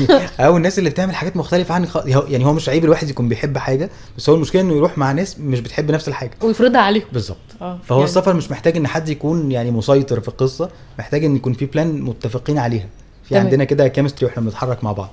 أو 0.40 0.56
الناس 0.56 0.78
اللي 0.78 0.90
بتعمل 0.90 1.14
حاجات 1.14 1.36
مختلفة 1.36 1.84
خالص 1.84 2.06
يعني 2.30 2.44
هو 2.46 2.52
مش 2.52 2.68
عيب 2.68 2.84
الواحد 2.84 3.10
يكون 3.10 3.28
بيحب 3.28 3.58
حاجة 3.58 3.90
بس 4.16 4.28
هو 4.28 4.34
المشكلة 4.36 4.62
إنه 4.62 4.74
يروح 4.76 4.98
مع 4.98 5.12
ناس 5.12 5.38
مش 5.40 5.60
بتحب 5.60 5.90
نفس 5.90 6.08
الحاجة. 6.08 6.30
ويفرضها 6.42 6.80
عليهم. 6.80 7.04
بالظبط. 7.12 7.36
آه 7.60 7.78
فهو 7.84 7.98
يعني. 7.98 8.08
السفر 8.10 8.34
مش 8.34 8.50
محتاج 8.50 8.76
إن 8.76 8.86
حد 8.86 9.08
يكون 9.08 9.52
يعني 9.52 9.70
مسيطر 9.70 10.20
في 10.20 10.28
القصة 10.28 10.70
محتاج 10.98 11.24
إن 11.24 11.36
يكون 11.36 11.52
في 11.52 11.66
plan 11.66 12.02
متفقين 12.02 12.58
عليها. 12.58 12.86
في 13.24 13.30
تمام. 13.30 13.42
عندنا 13.44 13.64
كده 13.64 13.88
chemistry 13.88 14.26
وإحنا 14.26 14.42
بنتحرك 14.42 14.84
مع 14.84 14.92
بعض. 14.92 15.10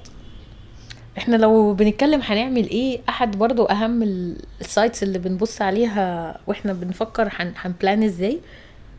إحنا 1.18 1.36
لو 1.36 1.74
بنتكلم 1.74 2.22
هنعمل 2.24 2.70
إيه؟ 2.70 3.00
أحد 3.10 3.38
برضو 3.38 3.65
أهم 3.65 4.03
ال- 4.03 4.38
ال 4.62 4.69
sites 4.69 5.04
اللي 5.03 5.20
بنبص 5.20 5.62
عليها 5.62 6.38
وإحنا 6.48 6.74
بنفكر 6.74 7.30
هن 7.36 7.53
هن 7.62 7.75
plan 7.75 8.04
إزاي؟ 8.03 8.39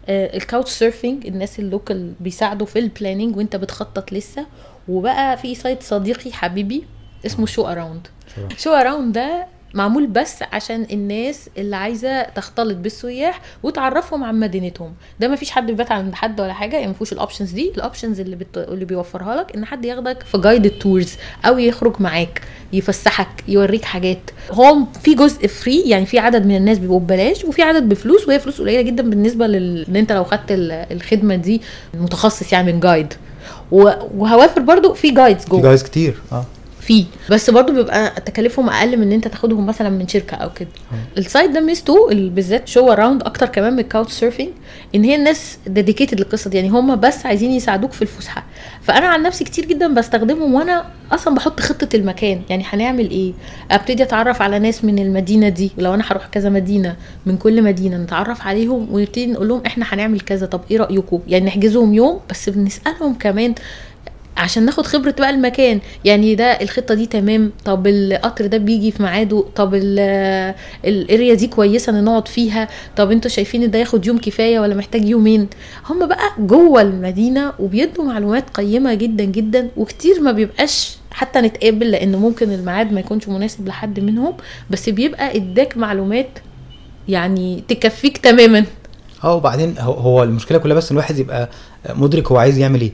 ال 0.08 0.70
Couchsurfing 0.70 1.26
الناس 1.26 1.58
ال 1.58 1.67
local 1.67 2.12
بيساعدوا 2.20 2.66
في 2.66 2.78
ال 2.78 2.85
planning 2.85 3.36
وانت 3.36 3.56
بتخطط 3.56 4.12
لسه. 4.12 4.46
وبقى 4.88 5.36
في 5.36 5.54
site 5.54 5.82
صديقي 5.82 6.32
حبيبي 6.32 6.84
اسمه 7.26 7.46
Showaround 7.46 8.06
Show؟ 8.56 8.70
around 8.74 9.12
ده 9.14 9.46
معمول 9.74 10.06
بس 10.06 10.42
عشان 10.52 10.86
الناس 10.92 11.48
اللي 11.58 11.76
عايزة 11.76 12.22
تختلط 12.22 12.76
بالسياح 12.76 13.40
وتعرفهم 13.62 14.24
عن 14.24 14.40
مدينتهم. 14.40 14.92
ده 15.20 15.28
ما 15.28 15.36
فيش 15.36 15.50
حد 15.50 15.66
بيبات 15.66 15.92
عند 15.92 16.14
حد 16.14 16.40
ولا 16.40 16.52
حاجة 16.52 16.74
يعني 16.76 16.86
ما 16.86 16.92
فيهوش 16.92 17.12
ال 17.12 17.17
options 17.17 17.50
دي. 17.50 17.72
ال 17.76 17.82
options 17.82 18.20
اللي 18.20 18.36
بت... 18.36 18.58
اللي 18.58 18.84
بيوفرها 18.84 19.36
لك 19.36 19.56
إن 19.56 19.64
حد 19.64 19.84
ياخدك 19.84 20.22
في 20.22 20.38
guide 20.38 20.70
tours 20.78 21.14
أو 21.44 21.58
يخرج 21.58 21.94
معاك 22.00 22.42
يفسحك 22.72 23.28
يوريك 23.48 23.84
حاجات. 23.84 24.30
هو 24.50 24.76
في 25.02 25.14
جزء 25.14 25.46
free 25.46 25.80
يعني 25.80 26.06
في 26.06 26.18
عدد 26.18 26.46
من 26.46 26.56
الناس 26.56 26.78
بيبقوا 26.78 27.00
ببلاش 27.00 27.44
وفي 27.44 27.62
عدد 27.62 27.88
بفلوس 27.88 28.28
وهي 28.28 28.38
فلوس 28.38 28.60
قليلة 28.60 28.82
جدا 28.82 29.02
بالنسبة 29.10 29.46
لل... 29.46 29.84
إن 29.88 29.96
أنت 29.96 30.12
لو 30.12 30.24
خدت 30.24 30.52
ال- 30.52 30.72
الخدمة 30.72 31.36
دي 31.36 31.60
متخصص 31.94 32.52
يعني 32.52 32.72
من 32.72 32.80
guide. 32.80 33.14
وهوافر 33.72 34.60
برضو 34.60 34.94
في 34.94 35.10
guides 35.10 35.46
جوه. 35.46 35.62
جايز 35.62 35.82
كتير 35.82 36.14
آه. 36.32 36.44
في 36.86 37.04
بس 37.30 37.50
برضو 37.50 37.72
بيبقى 37.72 38.10
تكاليفهم 38.20 38.68
أقل 38.68 38.96
من 38.96 39.02
إن 39.02 39.12
أنت 39.12 39.28
تاخدهم 39.28 39.66
مثلا 39.66 39.88
من 39.90 40.08
شركة 40.08 40.34
أو 40.36 40.52
كده. 40.52 40.68
ال 41.18 41.25
site 41.25 41.50
ده 41.50 41.60
ميزته 41.60 42.08
ال- 42.12 42.30
بالذات 42.30 42.68
Showaround 42.68 43.22
أكتر 43.22 43.46
كمان 43.46 43.72
من 43.72 43.78
ال 43.78 44.12
Couchsurfing 44.12 44.50
إن 44.94 45.04
هي 45.04 45.14
الناس 45.16 45.58
dedicated 45.66 46.20
للقصة 46.20 46.50
دي. 46.50 46.56
يعني 46.56 46.68
هم 46.68 46.96
بس 46.96 47.26
عايزين 47.26 47.50
يساعدوك 47.50 47.92
في 47.92 48.02
الفسحة. 48.02 48.44
فأنا 48.82 49.06
عن 49.06 49.22
نفسي 49.22 49.44
كتير 49.44 49.64
جدا 49.64 49.94
بستخدمهم 49.94 50.54
وأنا 50.54 50.84
أصلا 51.12 51.34
بحط 51.34 51.60
خطة 51.60 51.96
المكان. 51.96 52.42
يعني 52.50 52.64
هنعمل 52.68 53.10
إيه؟ 53.10 53.32
أبتدي 53.70 54.02
أتعرف 54.02 54.42
على 54.42 54.58
ناس 54.58 54.84
من 54.84 54.98
المدينة 54.98 55.48
دي. 55.48 55.70
لو 55.78 55.94
أنا 55.94 56.04
هروح 56.06 56.26
كذا 56.26 56.48
مدينة 56.48 56.96
من 57.26 57.36
كل 57.36 57.62
مدينة 57.62 57.96
نتعرف 57.96 58.46
عليهم 58.46 58.88
ونبتدي 58.94 59.26
نقول 59.26 59.48
لهم 59.48 59.62
إحنا 59.66 59.84
هنعمل 59.88 60.20
كذا. 60.20 60.46
طب 60.46 60.60
إيه 60.70 60.76
رايكم 60.78 61.20
يعني 61.28 61.46
نحجزهم 61.46 61.94
يوم 61.94 62.20
بس 62.30 62.48
بنسألهم 62.48 63.14
كمان 63.14 63.54
عشان 64.36 64.64
ناخد 64.64 64.86
خبرة 64.86 65.14
بقى 65.18 65.30
المكان. 65.30 65.80
يعني 66.04 66.34
ده 66.34 66.44
الخطة 66.44 66.94
دي 66.94 67.06
تمام. 67.06 67.52
طب 67.64 67.86
القطر 67.86 68.46
ده 68.46 68.58
بيجي 68.58 68.90
في 68.90 69.02
ميعاده. 69.02 69.44
طب 69.56 69.74
ال- 69.74 70.54
الاريا 70.84 71.34
دي 71.34 71.46
كويسة 71.46 71.90
إن 71.98 72.04
نقعد 72.04 72.28
فيها. 72.28 72.68
طب 72.96 73.10
أنتوا 73.10 73.30
شايفين 73.30 73.62
إن 73.62 73.70
ده 73.70 73.78
ياخد 73.78 74.06
يوم 74.06 74.18
كفاية 74.18 74.60
ولا 74.60 74.74
محتاج 74.74 75.04
يومين؟ 75.08 75.48
هم 75.90 76.06
بقى 76.08 76.30
جوه 76.38 76.82
المدينة 76.82 77.52
وبيدوا 77.58 78.04
معلومات 78.04 78.50
قيمة 78.50 78.94
جدا 78.94 79.24
جدا 79.24 79.68
وكتير 79.76 80.20
ما 80.20 80.32
بيبقاش 80.32 80.96
حتى 81.10 81.40
نتقابل 81.40 81.90
لأن 81.90 82.16
ممكن 82.16 82.52
الميعاد 82.52 82.92
ما 82.92 83.00
يكونش 83.00 83.28
مناسب 83.28 83.68
لحد 83.68 84.00
منهم. 84.00 84.34
بس 84.70 84.88
بيبقى 84.88 85.36
إداك 85.36 85.76
معلومات 85.76 86.28
يعني 87.08 87.64
تكفيك 87.68 88.16
تماما. 88.18 88.64
آه 89.24 89.34
وبعدين 89.34 89.74
هو 89.78 90.22
المشكلة 90.22 90.58
كلها 90.58 90.76
بس 90.76 90.92
الواحد 90.92 91.18
يبقى 91.18 91.48
مدرك 91.94 92.26
هو 92.32 92.36
عايز 92.36 92.58
يعمل 92.58 92.80
إيه. 92.80 92.92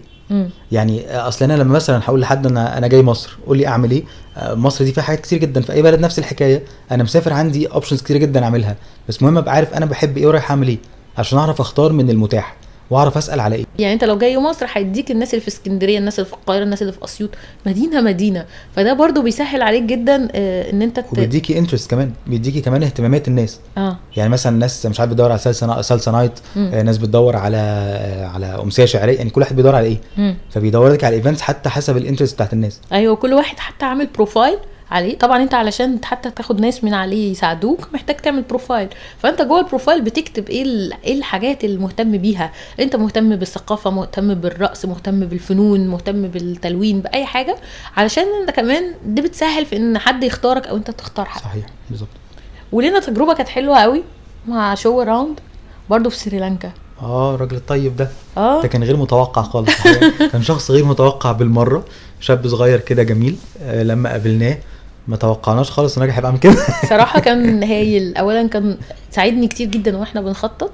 يعني 0.73 1.17
أصل 1.17 1.45
أنا 1.45 1.53
لما 1.53 1.73
مثلا 1.75 2.01
هقول 2.05 2.21
لحد 2.21 2.47
أنا 2.47 2.79
أنا 2.79 2.87
جاي 2.87 3.03
مصر 3.03 3.37
قول 3.47 3.59
لي 3.59 3.67
أعمل 3.67 3.91
إيه؟ 3.91 4.05
آه، 4.37 4.55
مصر 4.55 4.85
دي 4.85 4.93
فيها 4.93 5.03
حاجات 5.03 5.21
كتير 5.21 5.39
جدا. 5.39 5.61
في 5.61 5.73
أي 5.73 5.83
بلد 5.83 6.01
نفس 6.01 6.19
الحكاية 6.19 6.63
أنا 6.91 7.03
مسافر 7.03 7.33
عندي 7.33 7.67
options 7.67 8.03
كتير 8.03 8.17
جدا 8.17 8.45
أعملها. 8.45 8.77
بس 9.09 9.23
مهم 9.23 9.39
أبقى 9.39 9.55
عارف 9.55 9.75
أنا 9.75 9.87
بحب 9.87 10.17
إيه 10.19 10.27
ورايح 10.27 10.51
أعمل 10.51 10.69
إيه 10.69 10.79
عشان 11.19 11.39
أعرف 11.39 11.61
أختار 11.61 11.93
من 11.93 12.11
المتاح. 12.11 12.57
واعرف 12.91 13.17
أسأل 13.17 13.41
على 13.41 13.55
إيه. 13.57 13.65
يعني 13.79 13.95
أنت 13.95 14.05
لو 14.05 14.19
جاي 14.19 14.39
مصر 14.39 14.67
هيديك 14.73 15.11
الناس 15.11 15.31
اللي 15.35 15.41
في 15.41 15.49
اسكندرية 15.49 15.99
الناس 15.99 16.19
اللي 16.19 16.31
في 16.31 16.35
القاهرة 16.35 16.63
الناس 16.63 16.83
اللي 16.83 16.93
في 16.93 17.05
أسيوط. 17.05 17.31
مدينة 17.67 18.01
مدينة. 18.01 18.47
فده 18.77 18.93
برضو 18.93 19.23
بيسهل 19.23 19.63
عليك 19.63 19.83
جدا 19.83 20.29
آه، 20.35 20.71
إن 20.71 20.83
أنت 20.83 21.01
ت... 21.01 21.05
وبيديكي 21.13 21.59
interest 21.59 21.91
كمان. 21.91 22.13
بيديكي 22.27 22.61
كمان 22.61 22.83
اهتمامات 22.83 23.29
الناس. 23.29 23.61
آه. 23.79 23.97
يعني 24.17 24.31
مثلا 24.31 24.59
ناس 24.59 24.87
مش 24.87 25.01
عارف 25.01 25.11
بتدور 25.11 25.31
على 25.31 25.39
salsa 25.83 26.13
night. 26.13 26.33
آه، 26.57 26.83
ناس 26.83 26.99
بتدور 26.99 27.37
على 27.37 27.57
آه، 27.57 28.27
على 28.27 28.47
أمسية 28.47 28.85
شعرية. 28.85 29.17
يعني 29.17 29.31
كل 29.31 29.41
واحد 29.41 29.57
بيدور 29.57 29.75
على 29.75 29.87
إيه. 29.87 29.99
مم. 30.17 30.37
فبيدور 30.51 30.93
لك 30.93 31.05
على 31.05 31.17
events 31.17 31.41
حتى 31.41 31.69
حسب 31.69 31.97
ال 31.97 32.01
interest 32.01 32.35
بتاعت 32.35 32.53
الناس. 32.53 32.81
أيوه 32.93 33.17
كل 33.17 33.35
واحد 33.35 33.59
حتى 33.59 33.85
عامل 33.85 34.07
profile 34.15 34.59
عليه. 34.93 35.19
طبعا 35.19 35.43
أنت 35.43 35.55
علشان 35.55 35.99
حتى 36.05 36.31
تاخد 36.31 36.61
ناس 36.61 36.85
من 36.85 36.95
عليه 36.95 37.31
يساعدوك 37.31 37.89
محتاج 37.95 38.17
تعمل 38.17 38.43
profile 38.43 38.89
فأنت 39.19 39.43
جوه 39.43 39.61
ال 39.61 39.66
profile 39.66 40.01
بتكتب 40.03 40.49
إيه 40.49 40.91
إيه 41.05 41.15
الحاجات 41.19 41.65
اللي 41.65 41.79
مهتم 41.79 42.17
بيها. 42.19 42.53
أنت 42.81 42.97
مهتم 42.97 43.37
بالثقافة 43.37 43.91
مهتم 43.91 44.35
بالرقص 44.35 44.85
مهتم 44.85 45.21
بالفنون 45.21 45.87
مهتم 45.89 46.29
بالتلوين 46.29 47.01
بأي 47.01 47.25
حاجة. 47.25 47.57
علشان 47.97 48.25
أنت 48.41 48.51
كمان 48.51 48.95
دي 49.07 49.23
بتسهل 49.23 49.67
في 49.67 49.77
إن 49.77 49.99
حد 49.99 50.25
يختارك 50.25 50.67
أو 50.67 50.77
أنت 50.77 50.91
تختار 50.91 51.27
حد 51.27 51.43
صحيح 51.43 51.67
بالظبط. 51.91 52.09
ولينا 52.73 53.01
تجربة 53.01 53.35
كانت 53.35 53.49
حلوة 53.49 53.79
قوي 53.79 54.03
مع 54.49 54.75
Showaround 54.75 55.41
برضه 55.91 56.11
في 56.11 56.17
سريلانكا. 56.17 56.71
آه 57.03 57.35
الراجل 57.35 57.57
الطيب 57.57 57.97
ده. 57.97 58.09
آه. 58.37 58.63
ده 58.63 58.69
كان 58.69 58.85
غير 58.85 58.97
متوقع 58.97 59.43
خالص. 59.43 59.71
كان 60.33 60.43
شخص 60.43 60.71
غير 60.71 60.85
متوقع 60.85 61.33
بالمرة. 61.33 61.85
شاب 62.21 62.49
صغير 62.49 62.81
كده 62.81 63.03
جميل 63.03 63.37
آه، 63.63 63.83
لما 63.83 64.11
قابلناه 64.11 64.59
ما 65.09 65.17
توقعناش 65.17 65.71
خالص 65.71 65.97
الراجل 65.97 66.13
هيبقى 66.13 66.39
كده. 66.39 66.57
صراحة 66.91 67.21
كان 67.21 67.63
هايل. 67.65 68.17
اولا 68.17 68.49
كان 68.49 68.77
ساعدني 69.11 69.49
كتير 69.49 69.69
جدا 69.69 69.97
وإحنا 69.97 70.21
بنخطط. 70.21 70.73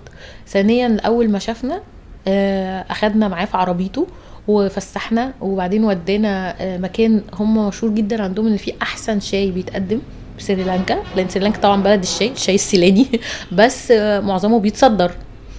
ثانيا 0.49 0.97
أول 1.07 1.31
ما 1.31 1.39
شافنا 1.39 1.81
آه، 2.29 2.85
أخدنا 2.91 3.29
معاه 3.29 3.45
في 3.45 3.57
عربيته 3.57 4.07
وفسحنا 4.49 5.33
وبعدين 5.41 5.85
ودينا 5.85 6.55
آه، 6.61 6.79
مكان 6.79 7.21
هم 7.35 7.69
مشهور 7.69 7.93
جدا 7.95 8.23
عندهم 8.23 8.47
إن 8.47 8.57
في 8.57 8.73
أحسن 8.83 9.21
شاي 9.21 9.51
بيتقدم 9.51 10.01
في 10.39 10.45
سريلانكا. 10.45 10.99
لأن 11.17 11.29
سريلانكا 11.29 11.61
طبعا 11.61 11.83
بلد 11.83 12.03
الشاي 12.03 12.33
الشاي 12.33 12.55
السيلاني. 12.55 13.07
بس 13.59 13.91
آه، 13.91 14.21
معظمه 14.21 14.61
بيتصدر. 14.61 15.13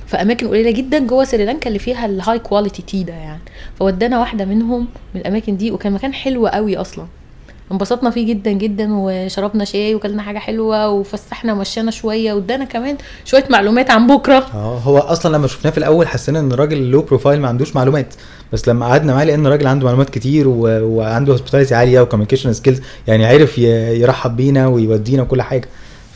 في 0.07 0.17
اماكن 0.21 0.47
قليلة 0.47 0.71
جدا 0.71 0.99
جوه 0.99 1.23
سريلانكا 1.23 1.67
اللي 1.67 1.79
فيها 1.79 2.05
ال 2.05 2.39
high 2.39 2.54
quality 2.54 2.81
tea 2.81 3.03
ده 3.03 3.13
يعني. 3.13 3.41
فودانا 3.79 4.19
واحدة 4.19 4.45
منهم 4.45 4.87
من 5.15 5.21
الأماكن 5.21 5.57
دي 5.57 5.71
وكان 5.71 5.93
مكان 5.93 6.13
حلو 6.13 6.47
قوي 6.47 6.77
أصلا. 6.77 7.05
انبسطنا 7.71 8.09
فيه 8.09 8.27
جدا 8.33 8.51
جدا 8.51 8.87
وشربنا 8.91 9.65
شاي 9.65 9.95
وكلنا 9.95 10.21
حاجة 10.21 10.37
حلوة 10.37 10.89
وفسحنا 10.89 11.53
ومشينا 11.53 11.91
شوية 11.91 12.33
وادانا 12.33 12.65
كمان 12.65 12.97
شوية 13.25 13.45
معلومات 13.49 13.91
عن 13.91 14.07
بكرة. 14.07 14.45
آه 14.53 14.77
هو 14.77 14.97
أصلا 14.97 15.37
لما 15.37 15.47
شفناه 15.47 15.71
في 15.71 15.77
الأول 15.77 16.07
حسينا 16.07 16.39
إن 16.39 16.51
الراجل 16.51 16.91
low 16.91 17.01
profile 17.01 17.41
ما 17.41 17.47
عندوش 17.47 17.75
معلومات 17.75 18.13
بس 18.53 18.69
لما 18.69 18.85
قعدنا 18.85 19.13
معاه 19.13 19.23
لأن 19.23 19.45
الراجل 19.45 19.67
عنده 19.67 19.85
معلومات 19.85 20.09
كتير 20.09 20.47
و... 20.47 20.57
وعنده 20.81 21.33
hospitality 21.33 21.75
عالية 21.75 22.01
و 22.01 22.05
communication 22.05 22.53
skills 22.53 22.81
يعني 23.07 23.25
عرف 23.25 23.57
ي... 23.57 23.61
يرحب 24.01 24.35
بينا 24.35 24.67
ويودينا 24.67 25.21
وكل 25.21 25.41
حاجة. 25.41 25.67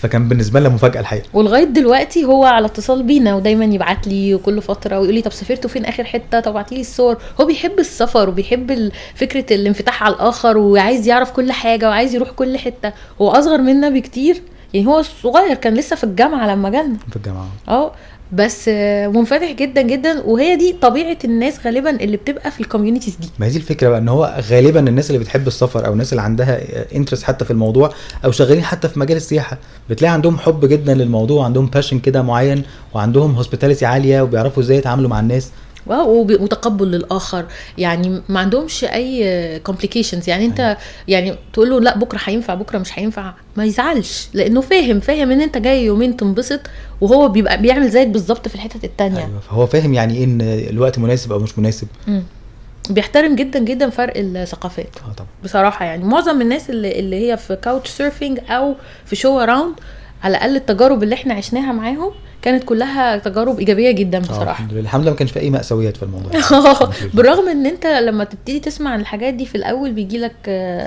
فكان 0.03 0.27
بالنسبة 0.27 0.59
لنا 0.59 0.69
مفاجأة 0.69 0.99
الحقيقة. 0.99 1.25
ولغاية 1.33 1.63
دلوقتي 1.63 2.25
هو 2.25 2.45
على 2.45 2.65
اتصال 2.65 3.03
بينا 3.03 3.35
ودايما 3.35 3.65
يبعت 3.65 4.07
لي 4.07 4.37
كل 4.37 4.61
فترة 4.61 4.99
ويقول 4.99 5.15
لي 5.15 5.21
طب 5.21 5.31
سافرتوا 5.31 5.69
فين 5.69 5.85
آخر 5.85 6.03
حتة؟ 6.03 6.39
طب 6.39 6.51
ابعتي 6.51 6.75
لي 6.75 6.81
الصور. 6.81 7.17
هو 7.41 7.45
بيحب 7.45 7.79
السفر 7.79 8.29
وبيحب 8.29 8.91
فكرة 9.15 9.55
الانفتاح 9.55 10.03
على 10.03 10.15
الآخر 10.15 10.57
وعايز 10.57 11.07
يعرف 11.07 11.31
كل 11.31 11.51
حاجة 11.51 11.89
وعايز 11.89 12.15
يروح 12.15 12.29
كل 12.31 12.57
حتة. 12.57 12.93
هو 13.21 13.29
أصغر 13.31 13.57
منا 13.57 13.89
بكتير. 13.89 14.41
يعني 14.73 14.87
هو 14.87 15.01
صغير 15.01 15.53
كان 15.53 15.73
لسه 15.73 15.95
في 15.95 16.03
الجامعة 16.03 16.47
لما 16.47 16.69
جالنا. 16.69 16.97
في 17.09 17.15
الجامعة. 17.15 17.47
أه. 17.69 17.91
بس 18.33 18.67
منفتح 19.07 19.51
جدا 19.51 19.81
جدا 19.81 20.21
وهي 20.21 20.55
دي 20.55 20.75
طبيعة 20.81 21.17
الناس 21.25 21.65
غالبا 21.65 21.89
اللي 21.89 22.17
بتبقى 22.17 22.51
في 22.51 22.59
ال 22.59 22.64
communities 22.64 23.15
دي. 23.15 23.29
ما 23.39 23.45
هي 23.45 23.49
دي 23.49 23.57
الفكرة 23.57 23.89
بقى 23.89 23.99
إن 23.99 24.07
هو 24.09 24.35
غالبا 24.49 24.79
الناس 24.79 25.09
اللي 25.09 25.19
بتحب 25.19 25.47
السفر 25.47 25.85
أو 25.85 25.93
الناس 25.93 26.13
اللي 26.13 26.21
عندها 26.21 26.59
interest 26.95 27.23
حتى 27.23 27.45
في 27.45 27.51
الموضوع 27.51 27.93
أو 28.25 28.31
شغالين 28.31 28.63
حتى 28.63 28.89
في 28.89 28.99
مجال 28.99 29.17
السياحة 29.17 29.57
بتلاقي 29.89 30.13
عندهم 30.13 30.37
حب 30.37 30.65
جدا 30.65 30.93
للموضوع 30.93 31.45
عندهم 31.45 31.65
passion 31.65 31.99
كده 31.99 32.21
معين 32.21 32.63
وعندهم 32.93 33.35
hospitality 33.35 33.85
عالية 33.85 34.21
وبيعرفوا 34.21 34.63
إزاي 34.63 34.77
يتعاملوا 34.77 35.09
مع 35.09 35.19
الناس. 35.19 35.49
وتقبل 35.87 36.91
للآخر. 36.91 37.45
يعني 37.77 38.21
ما 38.29 38.39
عندهمش 38.39 38.83
أي 38.83 39.59
complications 39.59 40.29
يعني 40.29 40.45
أنت 40.45 40.77
يعني 41.07 41.35
تقول 41.53 41.69
له 41.69 41.79
لا 41.79 41.97
بكرة 41.97 42.19
هينفع 42.23 42.53
بكرة 42.53 42.77
مش 42.77 42.99
هينفع 42.99 43.33
ما 43.57 43.65
يزعلش 43.65 44.27
لأنه 44.33 44.61
فاهم 44.61 44.99
فاهم 44.99 45.31
إن 45.31 45.41
أنت 45.41 45.57
جاي 45.57 45.85
يومين 45.85 46.17
تنبسط 46.17 46.59
وهو 47.01 47.27
بيبقى 47.27 47.61
بيعمل 47.61 47.89
زيك 47.89 48.07
بالظبط 48.07 48.47
في 48.47 48.55
الحتت 48.55 48.83
التانية. 48.83 49.17
أيوه 49.25 49.39
فهو 49.49 49.65
فاهم 49.65 49.93
يعني 49.93 50.17
إيه 50.17 50.23
إن 50.23 50.41
الوقت 50.41 50.99
مناسب 50.99 51.31
أو 51.31 51.39
مش 51.39 51.59
مناسب. 51.59 51.87
مم. 52.07 52.23
بيحترم 52.89 53.35
جدا 53.35 53.59
جدا 53.59 53.89
فرق 53.89 54.13
الثقافات. 54.15 54.87
آه 55.09 55.13
طبعا. 55.13 55.27
بصراحة 55.43 55.85
يعني 55.85 56.03
معظم 56.03 56.41
الناس 56.41 56.69
اللي, 56.69 56.99
اللي 56.99 57.31
هي 57.31 57.37
في 57.37 57.55
Couchsurfing 57.55 58.39
أو 58.49 58.75
في 59.05 59.15
Showaround 59.15 59.75
على 60.23 60.37
الأقل 60.37 60.55
التجارب 60.55 61.03
اللي 61.03 61.15
إحنا 61.15 61.33
عشناها 61.33 61.71
معاهم 61.71 62.11
كانت 62.41 62.63
كلها 62.63 63.17
تجارب 63.17 63.59
إيجابية 63.59 63.91
جدا 63.91 64.17
آه 64.17 64.21
بصراحة. 64.21 64.51
الحمد 64.51 64.71
لله. 64.71 64.81
الحمد 64.81 65.01
لله 65.01 65.11
ما 65.11 65.17
كانش 65.17 65.31
في 65.31 65.39
أي 65.39 65.49
مأساويات 65.49 65.97
في 65.97 66.03
الموضوع. 66.03 66.31
بالرغم 67.13 67.49
إن 67.49 67.65
أنت 67.65 67.85
لما 67.85 68.23
تبتدي 68.23 68.59
تسمع 68.59 68.91
عن 68.91 68.99
الحاجات 68.99 69.33
دي 69.33 69.45
في 69.45 69.55
الأول 69.55 69.91
بيجي 69.91 70.17
لك 70.17 70.35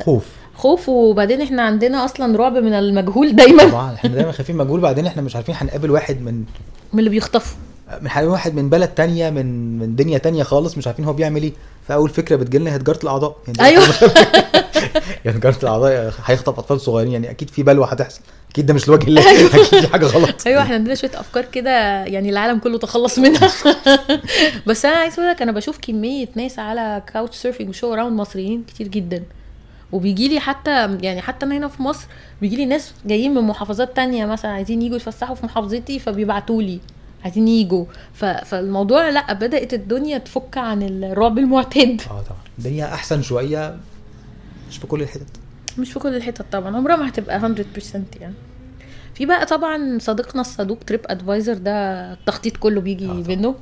خوف. 0.04 0.24
خوف 0.54 0.88
وبعدين 0.88 1.40
إحنا 1.40 1.62
عندنا 1.62 2.04
أصلا 2.04 2.38
رعب 2.38 2.52
من 2.52 2.72
المجهول 2.72 3.36
دايما. 3.36 3.64
طبعا 3.64 3.94
إحنا 3.94 4.10
دايما 4.10 4.32
خايفين 4.32 4.56
مجهول 4.56 4.80
بعدين 4.80 5.06
إحنا 5.06 5.22
مش 5.22 5.36
عارفين 5.36 5.54
هنقابل 5.58 5.90
واحد 5.90 6.20
من 6.20 6.44
من 6.92 6.98
اللي 6.98 7.10
بيخطفوا 7.10 7.56
من 8.02 8.28
واحد 8.28 8.54
من 8.54 8.68
بلد 8.70 8.88
تانية 8.88 9.30
من 9.30 9.78
من 9.78 9.96
دنيا 9.96 10.18
تانية 10.18 10.42
خالص 10.42 10.78
مش 10.78 10.86
عارفين 10.86 11.04
هو 11.04 11.12
بيعمل 11.12 11.42
إيه. 11.42 11.52
فأول 11.88 12.10
فكرة 12.10 12.36
بتجيلنا 12.36 12.74
هي 12.74 12.78
تجارة 12.78 13.02
الأعضاء. 13.02 13.36
يعني 13.46 13.60
أيوه. 13.60 13.84
يعني 15.24 15.38
تجارة 15.38 15.58
الأعضاء 15.62 16.12
هيخطف 16.24 16.58
أطفال 16.58 16.80
صغيرين 16.80 17.12
يعني 17.12 17.30
أكيد 17.30 17.50
في 17.50 17.62
بلوى 17.62 17.86
هتحصل. 17.90 18.20
أكيد 18.56 18.66
ده 18.66 18.74
مش 18.74 18.88
لوجه 18.88 19.06
الله 19.06 19.30
أكيد 19.30 19.46
في 19.80 19.88
حاجة 19.88 20.06
غلط. 20.06 20.46
أيوه 20.46 20.62
إحنا 20.62 20.74
عندنا 20.74 20.94
شوية 20.94 21.10
أفكار 21.14 21.44
كده 21.44 22.04
يعني 22.04 22.30
العالم 22.30 22.58
كله 22.58 22.78
تخلص 22.78 23.18
منها. 23.18 23.50
بس 24.66 24.84
أنا 24.84 24.96
عايز 24.96 25.12
أقول 25.12 25.30
لك 25.30 25.42
أنا 25.42 25.52
بشوف 25.52 25.78
كمية 25.82 26.28
ناس 26.34 26.58
على 26.58 27.02
Couchsurfing 27.12 27.94
و 27.94 27.97
Showaround 27.97 28.20
مصريين 28.20 28.64
كتير 28.68 28.88
جدا. 28.88 29.22
وبيجي 29.92 30.28
لي 30.28 30.40
حتى 30.40 30.98
يعني 31.02 31.22
حتى 31.22 31.46
أنا 31.46 31.56
هنا 31.56 31.68
في 31.68 31.82
مصر 31.82 32.06
بيجي 32.40 32.56
لي 32.56 32.64
ناس 32.66 32.92
جايين 33.06 33.34
من 33.34 33.42
محافظات 33.42 33.96
تانية 33.96 34.26
مثلا 34.26 34.50
عايزين 34.50 34.82
يجوا 34.82 34.96
يتفسحوا 34.96 35.34
في 35.34 35.46
محافظتي 35.46 35.98
فبيبعتوا 35.98 36.62
لي 36.62 36.80
عايزين 37.24 37.48
يجوا. 37.48 37.84
فالموضوع 38.44 39.08
لأ 39.08 39.32
بدأت 39.32 39.74
الدنيا 39.74 40.18
تفك 40.18 40.58
عن 40.58 40.82
الرعب 40.82 41.38
المعتاد. 41.38 42.00
آه 42.00 42.22
طبعا. 42.22 42.38
الدنيا 42.58 42.94
أحسن 42.94 43.22
شوية 43.22 43.76
مش 44.70 44.78
في 44.78 44.86
كل 44.86 45.02
الحتت. 45.02 45.26
مش 45.78 45.92
في 45.92 45.98
كل 45.98 46.14
الحتت 46.16 46.44
طبعا 46.52 46.76
عمرها 46.76 46.96
ما 46.96 47.08
هتبقى 47.08 47.40
100% 47.40 47.44
يعني. 48.20 48.34
في 49.16 49.26
بقى 49.26 49.46
طبعا 49.46 49.98
صديقنا 50.00 50.40
الصدوق 50.40 50.78
تريب 50.86 51.00
ادفايزر 51.06 51.54
ده 51.54 51.72
التخطيط 52.12 52.56
كله 52.56 52.80
بيجي 52.80 53.06
آه. 53.06 53.24
منه 53.28 53.54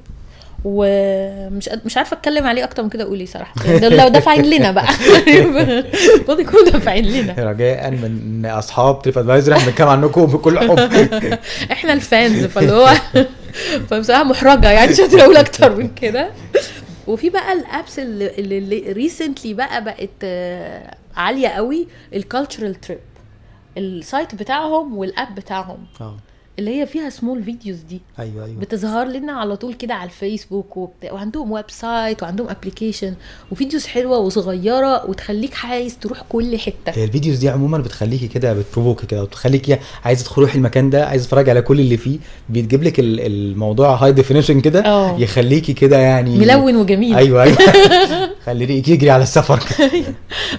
ومش 0.64 1.70
مش 1.84 1.96
عارفة 1.96 2.16
أتكلم 2.16 2.46
عليه 2.46 2.64
أكتر 2.64 2.82
من 2.82 2.88
كده 2.88 3.04
أقول 3.04 3.18
إيه 3.18 3.26
صراحة. 3.26 3.54
يعني 3.66 3.78
ده 3.78 3.88
لو 3.88 4.08
دافعين 4.08 4.44
لنا 4.44 4.70
بقى. 4.72 4.88
المفروض 5.28 6.40
يكونوا 6.40 6.70
دافعين 6.70 7.04
لنا. 7.04 7.34
رجاء 7.50 7.90
من 7.90 8.46
أصحاب 8.46 9.02
TripAdvisor 9.02 9.52
إحنا 9.52 9.66
بنتكلم 9.66 9.88
عنكم 9.88 10.26
بكل 10.26 10.58
حب 10.58 10.78
إحنا 11.72 11.92
ال 11.92 12.03
fans 12.03 12.44
فاللي 12.44 12.72
هو 12.72 12.90
فبصراحة 13.90 14.24
محرجة 14.24 14.70
يعني 14.70 14.92
مش 14.92 15.00
قادره 15.00 15.22
أقول 15.22 15.36
أكتر 15.36 15.76
من 15.76 15.94
كده. 15.94 16.30
وفي 17.06 17.30
بقى 17.30 17.52
ال 17.52 17.61
apps 17.61 17.98
اللي, 17.98 18.30
اللي 18.38 18.92
recently 18.92 19.54
بقى 19.54 19.84
بقت 19.84 20.10
آه، 20.24 20.94
عالية 21.16 21.48
قوي 21.48 21.86
ال 22.14 22.22
Culture 22.22 22.74
Trip 22.74 22.98
ال 23.78 23.89
site 23.89 24.34
بتاعهم 24.34 24.96
وال 24.96 25.11
app 25.11 25.34
بتاعهم. 25.34 25.86
آه. 26.00 26.16
اللي 26.58 26.80
هي 26.80 26.86
فيها 26.86 27.10
small 27.10 27.42
videos 27.42 27.78
دي. 27.78 28.00
أيوه 28.18 28.44
أيوه. 28.44 28.56
بتظهر 28.60 29.06
لنا 29.06 29.32
على 29.32 29.56
طول 29.56 29.74
كده 29.74 29.94
على 29.94 30.04
الفيسبوك 30.04 30.76
وبتاع 30.76 31.12
وعندهم 31.12 31.52
website 31.52 32.22
وعندهم 32.22 32.48
application 32.48 33.14
و 33.52 33.57
videos 33.57 33.86
حلوة 33.86 34.18
وصغيرة 34.18 35.10
وتخليك 35.10 35.54
عايز 35.64 35.98
تروح 35.98 36.22
كل 36.28 36.58
حتة. 36.58 36.90
هي 36.92 37.04
ال 37.04 37.09
videos 37.09 37.38
دي 37.38 37.48
عموما 37.48 37.78
بتخليكي 37.78 38.28
كده 38.28 38.52
بت 38.52 38.64
provoke 38.64 39.04
كده 39.04 39.22
وتخليكي 39.22 39.78
عايزه 40.04 40.24
تروحي 40.34 40.58
المكان 40.58 40.90
ده 40.90 41.06
عايزه 41.06 41.24
تتفرجي 41.24 41.50
على 41.50 41.62
كل 41.62 41.80
اللي 41.80 41.96
فيه 41.96 42.18
بيتجيب 42.48 42.82
لك 42.82 43.00
ال- 43.00 43.20
الموضوع 43.20 43.94
high 43.94 44.12
definition 44.12 44.60
كده 44.60 44.80
آه. 44.86 45.18
يخليكي 45.18 45.72
كده 45.72 45.98
يعني 45.98 46.38
ملون 46.38 46.76
وجميل. 46.76 47.14
أيوه 47.16 47.42
أيوه. 47.42 47.56
خليك 48.46 48.88
يجري 48.88 49.10
على 49.10 49.22
السفر. 49.22 49.58
كده 49.78 50.14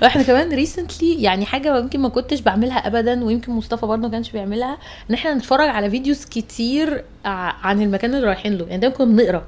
إحنا 0.07 0.23
كمان 0.23 0.53
recently 0.53 1.21
يعني 1.21 1.45
حاجة 1.45 1.77
يمكن 1.79 1.99
ما 1.99 2.09
كنتش 2.09 2.39
بعملها 2.41 2.87
ابدا 2.87 3.23
ويمكن 3.23 3.51
مصطفى 3.51 3.85
برضه 3.85 4.01
ما 4.01 4.09
كانش 4.09 4.31
بيعملها 4.31 4.77
إن 5.09 5.15
إحنا 5.15 5.33
نتفرج 5.33 5.69
على 5.69 5.84
videos 5.89 6.25
كتير 6.25 7.03
عن 7.63 7.81
المكان 7.81 8.15
اللي 8.15 8.27
رايحين 8.27 8.57
له. 8.57 8.65
يعني 8.65 8.77
دايما 8.81 8.95
كنا 8.95 9.05
بنقرأ. 9.17 9.43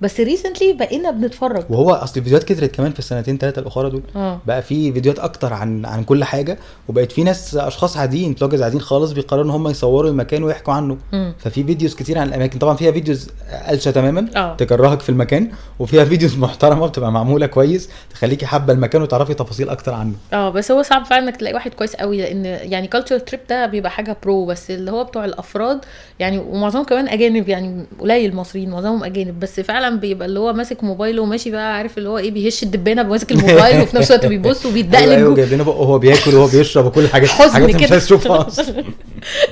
بس 0.00 0.20
recently 0.20 0.72
بقينا 0.72 1.10
بنتفرج. 1.10 1.64
وهو 1.70 1.90
أصل 1.90 2.12
الفيديوهات 2.16 2.44
كترت 2.44 2.74
كمان 2.74 2.92
في 2.92 2.98
السنتين 2.98 3.38
ثلاثة 3.38 3.60
الأخرى 3.60 3.90
دول. 3.90 4.02
آه. 4.16 4.40
بقى 4.46 4.62
في 4.62 4.92
فيديوهات 4.92 5.18
أكتر 5.18 5.52
عن 5.52 5.84
عن 5.86 6.04
كل 6.04 6.24
حاجة 6.24 6.58
وبقت 6.88 7.12
في 7.12 7.24
ناس 7.24 7.56
أشخاص 7.56 7.96
عاديين 7.96 8.32
bloggers 8.32 8.62
عاديين 8.62 8.80
خالص 8.82 9.12
بيقرروا 9.12 9.44
إن 9.44 9.50
هم 9.50 9.68
يصوروا 9.68 10.10
المكان 10.10 10.42
ويحكوا 10.42 10.74
عنه. 10.74 10.96
مم. 11.12 11.34
ففي 11.38 11.64
videos 11.64 11.94
كتير 11.94 12.18
عن 12.18 12.28
الأماكن. 12.28 12.58
طبعا 12.58 12.76
فيها 12.76 12.92
videos 12.92 13.28
قلشة 13.68 13.90
تماما 13.90 14.26
آه. 14.36 14.56
تكرهك 14.56 15.00
في 15.00 15.08
المكان 15.08 15.50
وفيها 15.78 16.04
videos 16.04 16.38
محترمة 16.38 16.86
بتبقى 16.86 17.12
معمولة 17.12 17.46
كويس 17.46 17.88
تخليكي 18.10 18.46
حابة 18.46 18.72
المكان 18.72 19.02
وتعرفي 19.02 19.34
تفاصيل 19.34 19.68
أكتر 19.68 19.94
عنه. 19.94 20.12
آه 20.32 20.50
بس 20.50 20.70
هو 20.70 20.82
صعب 20.82 21.04
فعلا 21.04 21.24
إنك 21.24 21.36
تلاقي 21.36 21.54
واحد 21.54 21.74
كويس 21.74 21.96
قوي 21.96 22.16
لأن 22.18 22.44
يعني 22.44 22.86
Culture 22.86 23.18
Trip 23.18 23.40
ده 23.50 23.66
بيبقى 23.66 23.90
حاجة 23.90 24.16
pro 24.22 24.46
بس 24.46 24.70
اللي 24.70 24.90
هو 24.90 25.04
بتوع 25.04 25.24
الأفراد 25.24 25.80
يعني 26.18 26.38
ومعظمهم 26.38 26.84
كمان 26.84 27.08
أجانب 27.08 27.48
يعني 27.48 27.86
قليل 28.00 28.36
مصريين 28.36 28.70
معظمهم 28.70 29.04
أجانب. 29.04 29.40
بس 29.40 29.60
فعلا 29.60 29.89
بيبقى 29.98 30.28
اللي 30.28 30.40
هو 30.40 30.52
ماسك 30.52 30.84
موبايله 30.84 31.22
وماشي 31.22 31.50
بقى 31.50 31.76
عارف 31.76 31.98
اللي 31.98 32.08
هو 32.08 32.18
إيه 32.18 32.30
بيهش 32.30 32.62
الدبانة 32.62 33.02
ماسك 33.02 33.32
الموبايل 33.32 33.80
وفي 33.82 33.96
نفس 33.96 34.10
الوقت 34.10 34.26
بيبص 34.26 34.66
وبيدقلج 34.66 35.08
أيوه 35.08 35.30
و- 35.30 35.34
جايب 35.34 35.52
لنا 35.52 35.62
بقه 35.62 35.76
وهو 35.80 35.98
بياكل 35.98 36.34
وهو 36.34 36.46
بيشرب 36.46 36.84
وكل 36.86 37.08
حاجة 37.08 37.26
حزن 37.26 37.52
حاجات 37.52 37.74
مش. 37.82 37.90
عايز 37.92 38.04
تشوفها 38.04 38.46
أصلا. 38.48 38.84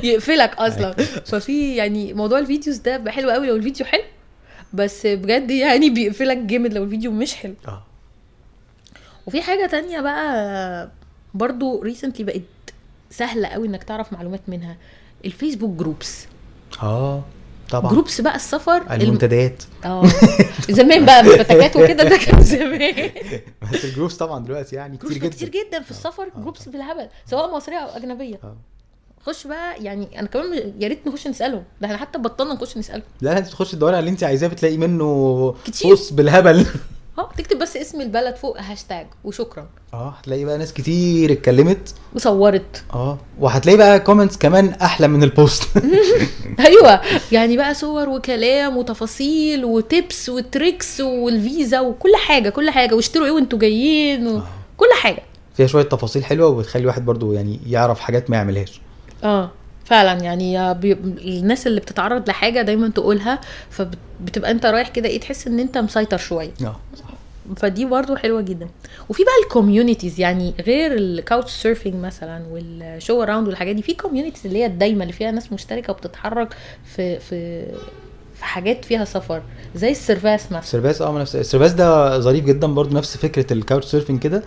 يقفلك 0.03 0.55
أصلا. 0.59 0.93
ففي 1.27 1.77
يعني 1.77 2.13
موضوع 2.15 2.39
ال 2.39 2.44
videos 2.44 2.77
ده 2.77 3.11
حلو 3.11 3.31
قوي 3.31 3.47
لو 3.47 3.57
الفيديو 3.57 3.87
حلو 3.87 4.03
بس 4.73 5.07
بجد 5.07 5.51
يعني 5.51 5.91
بيقفلك 5.91 6.37
جامد 6.37 6.73
لو 6.75 6.85
الفيديو 6.85 7.11
مش 7.11 7.35
حلو. 7.35 7.55
آه. 7.69 7.83
وفي 9.27 9.43
حاجة 9.43 9.67
تانية 9.67 10.01
بقى 10.01 10.91
برضو 11.35 11.83
recently 11.83 12.25
بقت 12.25 12.43
سهلة 13.11 13.49
قوي 13.49 13.69
إنك 13.69 13.83
تعرف 13.85 14.13
معلومات 14.13 14.41
منها 14.49 14.77
ال 15.25 15.30
Facebook 15.30 15.71
groups 15.79 16.27
آه. 16.83 17.23
طبعا. 17.71 17.91
groups 17.93 18.21
بقى 18.21 18.37
السفر 18.37 18.77
الم- 18.77 19.01
المنتديات. 19.03 19.63
آه. 19.85 20.07
زمان 20.71 21.07
بقى 21.07 21.23
بالفتاكات 21.25 21.77
وكده 21.77 22.05
ده 22.05 22.17
كان 22.17 22.43
زمان. 22.43 23.11
بس 23.73 23.85
ال 23.85 23.89
groups 23.89 24.17
طبعا 24.17 24.45
دلوقتي 24.45 24.77
يعني 24.77 24.97
كتير 24.97 25.13
جدا. 25.13 25.29
كتير 25.29 25.49
جدا 25.49 25.83
في 25.83 25.91
السفر 25.91 26.29
groups 26.37 26.69
بالهبل 26.69 27.09
سواء 27.27 27.57
مصرية 27.57 27.77
أو 27.79 27.97
أجنبية. 27.97 28.39
آه. 28.45 28.57
خش 29.27 29.47
بقى 29.47 29.85
يعني 29.85 30.21
أنا 30.21 30.29
كمان 30.29 30.73
يا 30.81 30.89
ريت 30.89 31.07
نخش 31.07 31.27
نسألهم. 31.27 31.63
ده 31.81 31.87
إحنا 31.87 31.97
حتى 31.99 32.19
بطلنا 32.19 32.55
نخش 32.55 32.77
نسألهم. 32.79 33.03
لا 33.21 33.31
لا، 33.31 33.39
أنت 33.39 33.47
تخش 33.47 33.71
تدوري 33.71 33.93
على 33.97 34.01
اللي 34.01 34.11
أنت 34.11 34.25
عايزاه 34.25 34.49
بتلاقي 34.49 34.77
منه 34.77 35.55
كتير. 35.65 35.93
بص 35.93 36.13
بالهبل. 36.13 36.67
آه 37.19 37.29
تكتب 37.39 37.59
بس 37.59 37.77
اسم 37.77 38.01
البلد 38.01 38.37
فوق 38.37 38.61
هاشتاج 38.61 39.07
وشكرا. 39.25 39.67
آه 39.95 40.09
هتلاقي 40.19 40.45
بقى 40.45 40.59
ناس 40.59 40.73
كتير 40.73 41.33
اتكلمت. 41.33 41.95
وصورت. 42.15 42.85
آه 42.95 43.19
وهتلاقي 43.41 43.77
بقى 43.79 44.01
comments 44.01 44.37
كمان 44.37 44.69
أحلى 44.69 45.09
من 45.09 45.23
ال 45.23 45.31
post 45.31 45.63
أيوه. 46.67 47.01
يعني 47.33 47.57
بقى 47.57 47.75
صور 47.75 48.09
وكلام 48.09 48.77
وتفاصيل 48.77 49.65
و 49.65 49.77
tips 49.77 50.29
و 50.29 50.39
tricks 50.39 51.01
والفيزا 51.01 51.81
وكل 51.81 52.17
حاجة 52.17 52.49
كل 52.49 52.71
حاجة. 52.71 52.95
واشتروا 52.95 53.27
إيه 53.27 53.33
وانتوا 53.33 53.59
جايين 53.59 54.27
وكل 54.27 54.89
حاجة. 55.01 55.23
فيها 55.55 55.67
شوية 55.67 55.85
تفاصيل 55.85 56.25
حلوة 56.25 56.49
وبتخلي 56.49 56.81
الواحد 56.83 57.05
برضو 57.05 57.33
يعني 57.33 57.61
يعرف 57.67 58.01
حاجات 58.01 58.31
ما 58.31 58.37
يعملهاش. 58.37 58.81
آه 59.25 59.51
فعلا. 59.85 60.23
يعني 60.25 60.75
بي... 60.75 60.93
الناس 60.93 61.67
اللي 61.67 61.81
بتتعرض 61.81 62.29
لحاجة 62.29 62.63
دايما 62.63 62.89
تقولها 62.89 63.41
فبتبقى 63.71 64.51
انت 64.51 64.67
رايح 64.67 64.89
كده 64.89 65.09
إيه 65.09 65.21
تحس 65.21 65.47
ان 65.47 65.59
انت 65.61 65.79
مسيطر 65.79 66.17
شوية. 66.19 66.51
آه 66.65 66.77
صح. 66.97 67.08
فدي 67.57 67.85
برضو 67.85 68.17
حلوة 68.17 68.41
جدا. 68.41 68.69
وفي 69.09 69.23
بقى 69.23 69.33
ال 69.45 69.51
communities 69.51 70.21
يعني 70.21 70.55
غير 70.67 70.93
ال 70.95 71.51
couchsurfing 71.53 71.95
مثلا 71.95 72.43
وال 72.51 72.75
show 72.75 73.23
around 73.23 73.47
والحاجات 73.49 73.77
دي 73.77 73.83
في 73.83 73.95
communities 73.95 74.47
اللي 74.47 74.59
هي 74.59 74.67
الدايمه 74.67 75.03
اللي 75.03 75.13
فيها 75.13 75.31
ناس 75.31 75.53
مشتركة 75.53 75.91
وبتتحرك 75.93 76.55
في 76.97 77.19
في 77.19 77.67
في 78.35 78.45
حاجات 78.45 78.85
فيها 78.85 79.05
سفر 79.05 79.43
زي 79.75 79.91
ال 79.91 79.99
Servas 79.99 80.47
مثلا 80.47 80.59
ال 80.59 80.65
Servas 80.65 81.03
آه 81.03 81.19
نفس 81.19 81.37
ال 81.37 81.42
Servas 81.42 81.73
ده 81.73 82.19
ظريف 82.21 82.45
جدا 82.45 82.67
برضو 82.67 82.97
نفس 82.97 83.17
فكرة 83.17 83.53
ال 83.53 83.87
couchsurfing 83.87 84.21
كده 84.21 84.43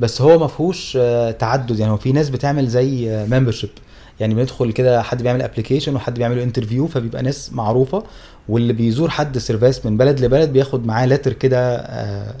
بس 0.00 0.20
هو 0.22 0.38
ما 0.38 0.46
فيهوش 0.46 0.96
آه، 1.00 1.30
تعدد. 1.30 1.78
يعني 1.78 1.92
هو 1.92 1.96
في 1.96 2.12
ناس 2.12 2.30
بتعمل 2.30 2.66
زي 2.68 3.26
membership 3.30 3.70
يعني 4.20 4.34
بندخل 4.34 4.72
كده 4.72 5.02
حد 5.02 5.22
بيعمل 5.22 5.42
application 5.42 5.96
وحد 5.96 6.14
بيعمل 6.14 6.38
interview 6.38 6.86
فبيبقى 6.86 7.22
ناس 7.22 7.52
معروفة 7.52 8.02
واللي 8.48 8.72
بيزور 8.72 9.10
حد 9.10 9.38
Servas 9.38 9.86
من 9.86 9.96
بلد 9.96 10.20
لبلد 10.20 10.52
بياخد 10.52 10.86
معاه 10.86 11.06
letter 11.06 11.32
كده 11.32 11.86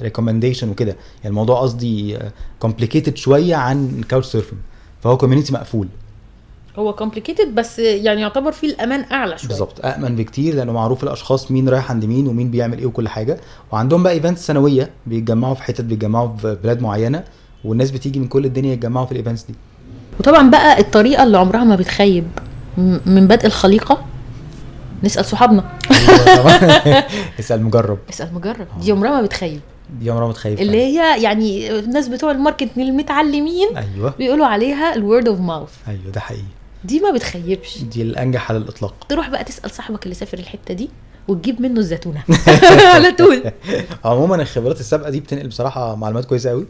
recommendation 0.02 0.68
وكده. 0.68 0.96
يعني 1.16 1.28
الموضوع 1.28 1.60
قصدي 1.60 2.18
complicated 2.58 3.16
شوية 3.16 3.54
عن 3.54 4.00
couchsurfing 4.08 4.58
فهو 5.02 5.16
community 5.16 5.52
مقفول. 5.52 5.88
هو 6.78 6.92
complicated 6.92 7.54
بس 7.54 7.78
يعني 7.78 8.20
يعتبر 8.20 8.52
فيه 8.52 8.68
الأمان 8.68 9.04
أعلى 9.12 9.38
شوية. 9.38 9.48
بالظبط. 9.48 9.84
امن 9.84 10.16
بكتير 10.16 10.54
لأنه 10.54 10.72
معروف 10.72 11.04
الأشخاص 11.04 11.50
مين 11.50 11.68
رايح 11.68 11.90
عند 11.90 12.04
مين 12.04 12.26
ومين 12.26 12.50
بيعمل 12.50 12.78
إيه 12.78 12.86
وكل 12.86 13.08
حاجة. 13.08 13.40
وعندهم 13.72 14.02
بقى 14.02 14.12
events 14.12 14.46
سنوية 14.46 14.90
بيتجمعوا 15.06 15.54
في 15.54 15.62
حتت 15.62 15.80
بيتجمعوا 15.80 16.36
في 16.36 16.56
بلاد 16.62 16.82
معينة 16.82 17.24
والناس 17.64 17.90
بتيجي 17.90 18.20
من 18.20 18.28
كل 18.28 18.44
الدنيا 18.44 18.72
يتجمعوا 18.72 19.06
في 19.06 19.12
ال 19.12 19.17
events 19.17 19.44
دي. 19.44 19.54
وطبعا 20.20 20.50
بقى 20.50 20.80
الطريقة 20.80 21.22
اللي 21.22 21.38
عمرها 21.38 21.64
ما 21.64 21.76
بتخيب 21.76 22.24
من 23.06 23.26
بدء 23.26 23.46
الخليقة 23.46 24.04
نسأل 25.04 25.24
صحابنا. 25.24 25.78
اسال 27.40 27.62
مجرب. 27.62 27.98
اسال 28.10 28.34
مجرب. 28.34 28.66
دي 28.80 28.92
عمرها 28.92 29.10
ما 29.10 29.22
بتخيب 29.22 29.60
دي 30.00 30.10
عمرها 30.10 30.26
ما 30.26 30.32
تخيب 30.32 30.60
اللي 30.60 30.76
هي 30.76 31.22
يعني 31.22 31.78
الناس 31.78 32.08
بتوع 32.08 32.30
ال 32.30 32.35
marketing 32.35 32.78
المتعلمين 32.78 33.76
أيوه. 33.76 34.14
بيقولوا 34.18 34.46
على 34.46 34.94
ال 34.94 35.01
word 35.01 35.28
of 35.28 35.40
mouth 35.40 35.70
أيوه 35.88 36.10
ده 36.14 36.20
حقيقي. 36.20 36.42
دي 36.84 37.00
ما 37.00 37.10
بتخيبش. 37.10 37.78
دي 37.78 38.02
الأنجح 38.02 38.50
على 38.50 38.58
الإطلاق. 38.58 38.94
تروح 39.08 39.28
بقى 39.28 39.44
تسأل 39.44 39.70
صاحبك 39.70 40.04
اللي 40.04 40.14
سافر 40.14 40.38
الحتة 40.38 40.74
دي 40.74 40.90
وتجيب 41.28 41.62
منه 41.62 41.80
الزيتونة. 41.80 42.22
على 42.94 43.10
طول 43.18 43.42
عموما 44.04 44.42
الخبرات 44.42 44.80
السابقة 44.80 45.10
دي 45.10 45.20
بتنقل 45.20 45.48
بصراحة 45.48 45.94
معلومات 45.94 46.24
كويسة 46.24 46.50
قوي. 46.50 46.66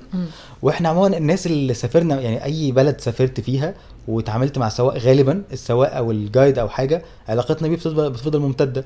وإحنا 0.63 0.89
عموما 0.89 1.17
الناس 1.17 1.47
اللي 1.47 1.75
سافرنا 1.75 2.21
يعني 2.21 2.45
أي 2.45 2.73
بلد 2.73 3.01
سافرت 3.01 3.41
فيها 3.41 3.75
واتعاملت 4.09 4.59
مع 4.59 4.69
سواق 4.69 4.97
غالبا 4.99 5.43
السواق 5.53 5.97
أو 5.97 6.11
ال 6.11 6.19
guide 6.19 6.59
أو 6.59 6.69
حاجة 6.69 7.03
علاقتنا 7.29 7.69
بيه 7.69 7.77
بتفضل 7.77 8.11
بتفضل 8.11 8.39
ممتدة. 8.39 8.85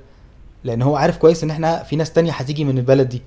لأن 0.65 0.83
هو 0.83 0.97
عارف 0.97 1.17
كويس 1.17 1.45
إن 1.45 1.51
إحنا 1.51 1.83
في 1.83 1.97
ناس 1.97 2.13
تانية 2.13 2.33
هتيجي 2.33 2.65
من 2.65 2.79
البلد 2.79 3.09
دي 3.09 3.23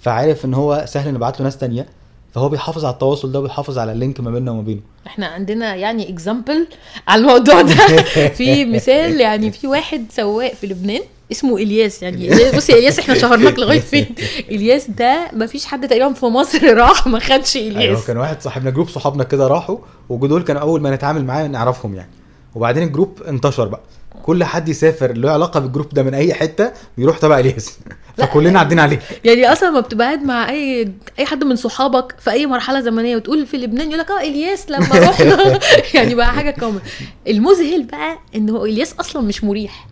فعارف 0.00 0.44
إن 0.44 0.54
هو 0.54 0.84
سهل 0.88 1.14
نبعت 1.14 1.38
له 1.40 1.44
ناس 1.44 1.58
تانية. 1.58 1.86
فهو 2.34 2.48
بيحافظ 2.48 2.84
على 2.84 2.92
التواصل 2.92 3.32
ده 3.32 3.38
وبيحافظ 3.40 3.78
على 3.78 3.92
ال 3.92 3.98
link 3.98 4.20
ما 4.20 4.30
بيننا 4.30 4.50
وما 4.50 4.62
بينه. 4.62 4.80
إحنا 5.06 5.26
عندنا 5.26 5.74
يعني 5.74 6.10
example 6.10 6.66
على 7.08 7.20
الموضوع 7.20 7.62
ده. 7.62 7.74
في 8.38 8.64
مثال 8.64 9.20
يعني 9.20 9.50
في 9.50 9.66
واحد 9.66 10.06
سواق 10.10 10.54
في 10.54 10.66
لبنان 10.66 11.02
اسمه 11.32 11.56
إلياس 11.56 12.02
يعني. 12.02 12.28
بصي 12.56 12.72
يا 12.72 12.78
إلياس 12.78 12.98
إحنا 12.98 13.14
شهرناك 13.14 13.58
لغاية 13.58 13.80
فين؟ 13.90 14.06
إلياس 14.50 14.90
ده 14.90 15.30
ما 15.32 15.46
فيش 15.46 15.66
حد 15.66 15.88
تقريبا 15.88 16.12
في 16.12 16.26
مصر 16.26 16.74
راح 16.78 17.06
ما 17.06 17.18
خدش 17.18 17.56
أيوه 17.56 17.70
الياس 17.78 18.06
كان 18.06 18.16
واحد 18.16 18.42
صاحبنا 18.42 18.70
group 18.70 18.88
صحابنا 18.88 19.24
كده 19.24 19.46
راحوا 19.46 19.78
ودول 20.08 20.42
كانوا 20.42 20.62
أول 20.62 20.80
ما 20.82 20.94
نتعامل 20.94 21.24
معاه 21.24 21.46
نعرفهم 21.46 21.94
يعني. 21.94 22.10
وبعدين 22.54 22.82
ال 22.82 22.89
group 22.89 23.22
انتشر 23.28 23.68
بقى. 23.68 23.80
كل 24.22 24.44
حد 24.44 24.68
يسافر 24.68 25.12
له 25.12 25.30
علاقة 25.30 25.60
بال 25.60 25.68
group 25.68 25.88
ده 25.88 26.02
من 26.02 26.14
أي 26.14 26.34
حتة 26.34 26.72
بيروح 26.98 27.18
تبع 27.18 27.38
إلياس. 27.38 27.78
فكلنا 28.16 28.60
عدينا 28.60 28.82
عليه. 28.82 28.98
يعني 29.24 29.52
أصلا 29.52 29.70
ما 29.70 29.80
بتبقى 29.80 30.06
قاعد 30.06 30.22
مع 30.22 30.50
أي 30.50 30.88
أي 31.18 31.26
حد 31.26 31.44
من 31.44 31.56
صحابك 31.56 32.14
في 32.20 32.30
أي 32.30 32.46
مرحلة 32.46 32.80
زمنية 32.80 33.16
وتقول 33.16 33.46
في 33.46 33.56
لبنان 33.56 33.86
يقول 33.88 33.98
لك 33.98 34.10
آه 34.10 34.20
إلياس 34.20 34.70
لما 34.70 34.86
رحنا. 35.08 35.58
يعني 35.94 36.14
بقى 36.14 36.32
حاجة 36.32 36.50
common 36.50 36.78
المذهل 37.28 37.84
بقى 37.84 38.18
إن 38.34 38.50
هو 38.50 38.64
إلياس 38.64 38.94
أصلا 39.00 39.22
مش 39.22 39.44
مريح. 39.44 39.86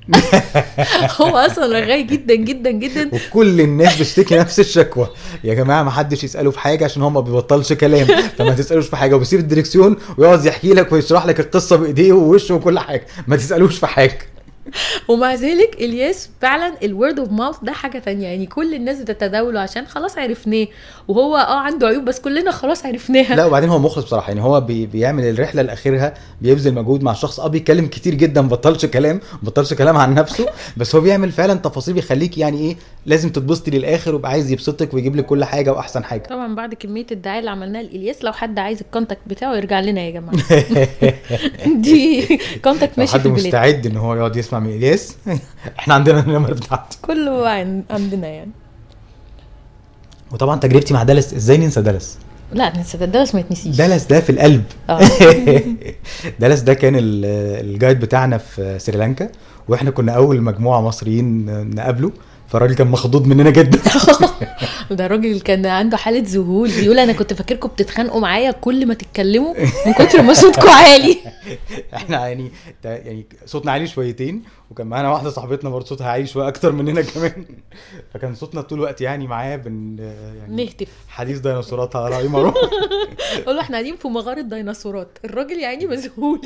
هو 1.21 1.37
أصلا 1.37 1.79
رغاي 1.81 2.03
جدا 2.03 2.35
جدا 2.35 2.71
جدا. 2.71 3.11
وكل 3.13 3.61
الناس 3.61 3.97
بتشتكي 3.97 4.37
نفس 4.37 4.61
الشكوى. 4.61 5.09
يا 5.45 5.55
جماعة 5.55 5.83
ما 5.83 5.91
حدش 5.91 6.25
يسأله 6.25 6.51
في 6.51 6.59
حاجة 6.59 6.85
عشان 6.85 7.03
هو 7.03 7.11
ما 7.11 7.21
بيبطلش 7.21 7.73
كلام. 7.73 8.07
فما 8.39 8.51
تسألوش 8.55 8.87
في 8.87 8.97
حاجة. 8.97 9.15
وبيسيب 9.15 9.41
الدريكسيون 9.41 9.97
ويقعد 10.19 10.45
يحكي 10.47 10.75
لك 10.75 10.93
ويشرح 10.93 11.27
لك 11.27 11.41
القصة 11.41 11.77
بإيديه 11.77 12.13
ووشه 12.13 12.55
وكل 12.55 12.79
حاجة. 12.79 13.07
ما 13.27 13.37
تسألوش 13.37 13.79
في 13.79 13.87
حاجة. 13.87 14.19
ومع 15.09 15.35
ذلك 15.35 15.75
الياس 15.75 16.31
فعلا 16.41 16.75
ال 16.83 16.90
word 16.90 17.19
of 17.19 17.33
mouth 17.33 17.57
ده 17.63 17.73
حاجة 17.73 17.99
تانية. 17.99 18.27
يعني 18.29 18.47
كل 18.47 18.75
الناس 18.75 19.01
بتتداوله 19.01 19.61
عشان 19.61 19.87
خلاص 19.87 20.19
عرفناه. 20.19 20.67
وهو 21.09 21.37
آه 21.37 21.59
عنده 21.61 21.87
عيوب 21.87 22.05
بس 22.05 22.21
كلنا 22.21 22.51
خلاص 22.51 22.87
عرفناها. 22.87 23.37
لا 23.37 23.45
وبعدين 23.45 23.69
هو 23.69 23.79
مخلص 23.79 24.05
بصراحة. 24.05 24.29
يعني 24.29 24.43
هو 24.43 24.61
بي 24.61 24.87
بيعمل 24.87 25.25
الرحلة 25.25 25.63
لآخرها 25.63 26.15
بيبذل 26.43 26.75
مجهود 26.75 27.03
مع 27.03 27.13
الشخص. 27.13 27.41
آه 27.41 27.49
بيتكلم 27.49 27.87
كتير 27.87 28.15
جدا 28.15 28.41
بطلش 28.49 28.87
كلام 28.87 29.21
بطلش 29.43 29.75
كلام 29.75 29.97
عن 29.97 30.15
نفسه. 30.15 30.47
بس 30.77 30.95
هو 30.95 31.01
بيعمل 31.01 31.33
فعلا 31.33 31.55
تفاصيل 31.55 31.95
بيخليك 31.95 32.39
يعني 32.39 32.59
إيه 32.61 32.77
لازم 33.07 33.29
تتبسطي 33.31 33.71
للآخر 33.71 34.15
ويبقى 34.15 34.31
عايز 34.31 34.51
يبسطك 34.51 34.95
ويجيب 34.95 35.17
لك 35.17 35.27
كل 35.27 35.45
حاجة 35.45 35.73
وأحسن 35.73 36.05
حاجة. 36.05 36.23
طبعا 36.23 36.55
بعد 36.55 36.75
كمية 36.75 37.07
الدعاية 37.13 37.39
اللي 37.39 37.51
عملناها 37.51 37.83
لإلياس 37.83 38.25
لو 38.25 38.33
حد 38.33 38.59
عايز 38.59 38.81
ال 38.81 38.86
contact 38.86 39.21
بتاعه 39.27 39.57
يرجع 39.57 39.81
لنا 39.81 40.01
يا 40.01 40.11
جماعة. 40.11 40.37
دي 41.83 42.27
contact 42.65 42.99
ماشي 42.99 43.13
حد 43.13 43.27
مستعد 43.29 43.87
إن 43.87 43.97
هو 43.97 44.15
يقعد 44.15 44.37
يسمع 44.37 44.59
من 44.59 44.71
إلياس 44.71 45.17
إحنا 45.79 45.95
عندنا 45.95 46.21
النمر 46.21 46.53
بتاعته. 46.55 46.97
كله 47.03 47.49
عن- 47.49 47.83
عندنا 47.91 48.27
يعني. 48.29 48.51
وطبعا 50.35 50.61
تجربتي 50.61 50.95
مع 50.95 51.03
دالاس 51.03 51.35
إزاي 51.35 51.57
ننسى 51.57 51.83
دالاس؟ 51.83 52.17
لا 52.53 52.77
ننسى 52.77 52.99
درس 52.99 53.35
ما 53.35 53.41
يتنسيش. 53.41 53.77
دالاس 53.77 54.07
ده 54.07 54.21
في 54.21 54.31
القلب. 54.31 54.65
آه. 54.91 55.01
دالاس 56.41 56.61
ده 56.61 56.75
كان 56.75 56.97
ال- 56.97 57.25
ال 57.71 57.76
guide 57.76 58.01
بتاعنا 58.01 58.39
في 58.39 58.79
سريلانكا 58.79 59.29
وإحنا 59.69 59.91
كنا 59.91 60.13
أول 60.13 60.43
مجموعة 60.43 60.81
مصريين 60.81 61.47
نقابله 61.75 62.13
فالراجل 62.49 62.75
كان 62.75 62.87
مخضوض 62.87 63.27
مننا 63.27 63.51
جدا. 63.51 63.79
ده 64.91 65.07
راجل 65.07 65.41
كان 65.41 65.67
عنده 65.67 65.97
حالة 65.97 66.23
ذهول 66.27 66.71
بيقول 66.71 66.99
أنا 66.99 67.13
كنت 67.13 67.33
فاكركم 67.33 67.69
بتتخانقوا 67.69 68.21
معايا 68.21 68.51
كل 68.51 68.87
ما 68.87 68.95
تتكلموا 68.95 69.55
من 69.87 69.93
كتر 69.93 70.23
ما 70.23 70.33
صوتكم 70.35 70.69
عالي. 70.69 71.17
إحنا 71.97 72.27
يعني 72.29 72.51
يعني 72.85 73.27
صوتنا 73.47 73.73
عالي 73.73 73.87
شويتين 73.87 74.43
وكان 74.75 74.87
معانا 74.87 75.11
واحدة 75.11 75.31
صاحبتنا 75.31 75.71
برضه 75.71 75.87
صوتها 75.87 76.09
عالي 76.09 76.27
شوية 76.27 76.49
أكتر 76.49 76.73
مننا 76.73 77.03
كمان. 77.15 77.45
فكان 78.15 78.35
صوتنا 78.35 78.61
طول 78.61 78.79
الوقت 78.79 79.01
يعني 79.01 79.27
معاه 79.27 79.57
بن 79.57 79.99
يعني 80.39 80.65
نهتف 80.65 80.89
حديث 81.09 81.39
ديناصورات 81.39 81.97
على 81.97 82.17
رأي 82.17 82.29
مروه 82.29 82.55
أقول 83.43 83.57
له 83.57 83.61
إحنا 83.61 83.77
قاعدين 83.77 83.97
في 83.97 84.09
مغارة 84.09 84.41
ديناصورات. 84.41 85.09
الراجل 85.25 85.59
يا 85.59 85.67
عيني 85.67 85.87
مذهول. 85.87 86.41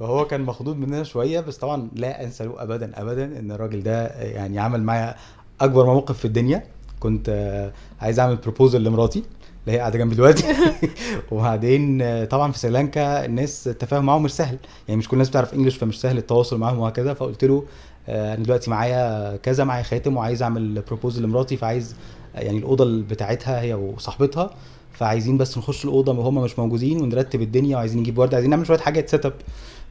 فهو 0.00 0.26
كان 0.26 0.40
مخضوض 0.40 0.76
مننا 0.76 1.02
شوية 1.04 1.40
بس 1.40 1.56
طبعا 1.56 1.88
لا 1.94 2.24
أنسى 2.24 2.44
له 2.44 2.62
ابدا 2.62 2.92
ابدا 3.02 3.24
إن 3.24 3.52
الراجل 3.52 3.82
ده 3.82 4.06
يعني 4.06 4.58
عمل 4.58 4.82
معايا 4.82 5.14
أكبر 5.60 5.86
موقف 5.86 6.18
في 6.18 6.24
الدنيا. 6.24 6.64
كنت 7.00 7.28
آه، 7.28 7.72
عايز 8.00 8.20
أعمل 8.20 8.36
proposal 8.36 8.84
لمراتي. 8.84 9.22
اللي 9.66 9.76
هي 9.76 9.80
قاعدة 9.80 9.98
جنبي 9.98 10.14
دلوقتي. 10.14 10.44
وبعدين 11.30 12.02
طبعا 12.24 12.52
في 12.52 12.58
سريلانكا 12.58 13.24
الناس 13.24 13.68
التفاهم 13.68 14.04
معاهم 14.04 14.22
مش 14.22 14.32
سهل. 14.32 14.58
يعني 14.88 14.98
مش 14.98 15.08
كل 15.08 15.14
الناس 15.14 15.28
بتعرف 15.28 15.54
English 15.54 15.76
فمش 15.76 16.00
سهل 16.00 16.18
التواصل 16.18 16.58
معاهم 16.58 16.78
وهكذا. 16.78 17.14
فقلت 17.14 17.44
له 17.44 17.64
آه، 18.08 18.34
أنا 18.34 18.44
دلوقتي 18.44 18.70
معايا 18.70 19.36
كذا 19.36 19.64
معايا 19.64 19.82
خاتم 19.82 20.16
وعايز 20.16 20.42
أعمل 20.42 20.82
proposal 20.88 21.22
لمراتي. 21.22 21.56
فعايز 21.56 21.94
يعني 22.34 22.58
الأوضة 22.58 23.02
بتاعتها 23.02 23.60
هي 23.60 23.74
وصاحبتها. 23.74 24.50
فعايزين 24.92 25.38
بس 25.38 25.58
نخش 25.58 25.84
الأوضة 25.84 26.12
وهم 26.12 26.34
مش 26.42 26.58
موجودين 26.58 27.02
ونرتب 27.02 27.42
الدنيا 27.42 27.76
وعايزين 27.76 28.00
نجيب 28.00 28.18
ورد 28.18 28.34
عايزين 28.34 28.50
نعمل 28.50 28.66
شوية 28.66 28.78
حاجات 28.78 29.08
setup 29.08 29.32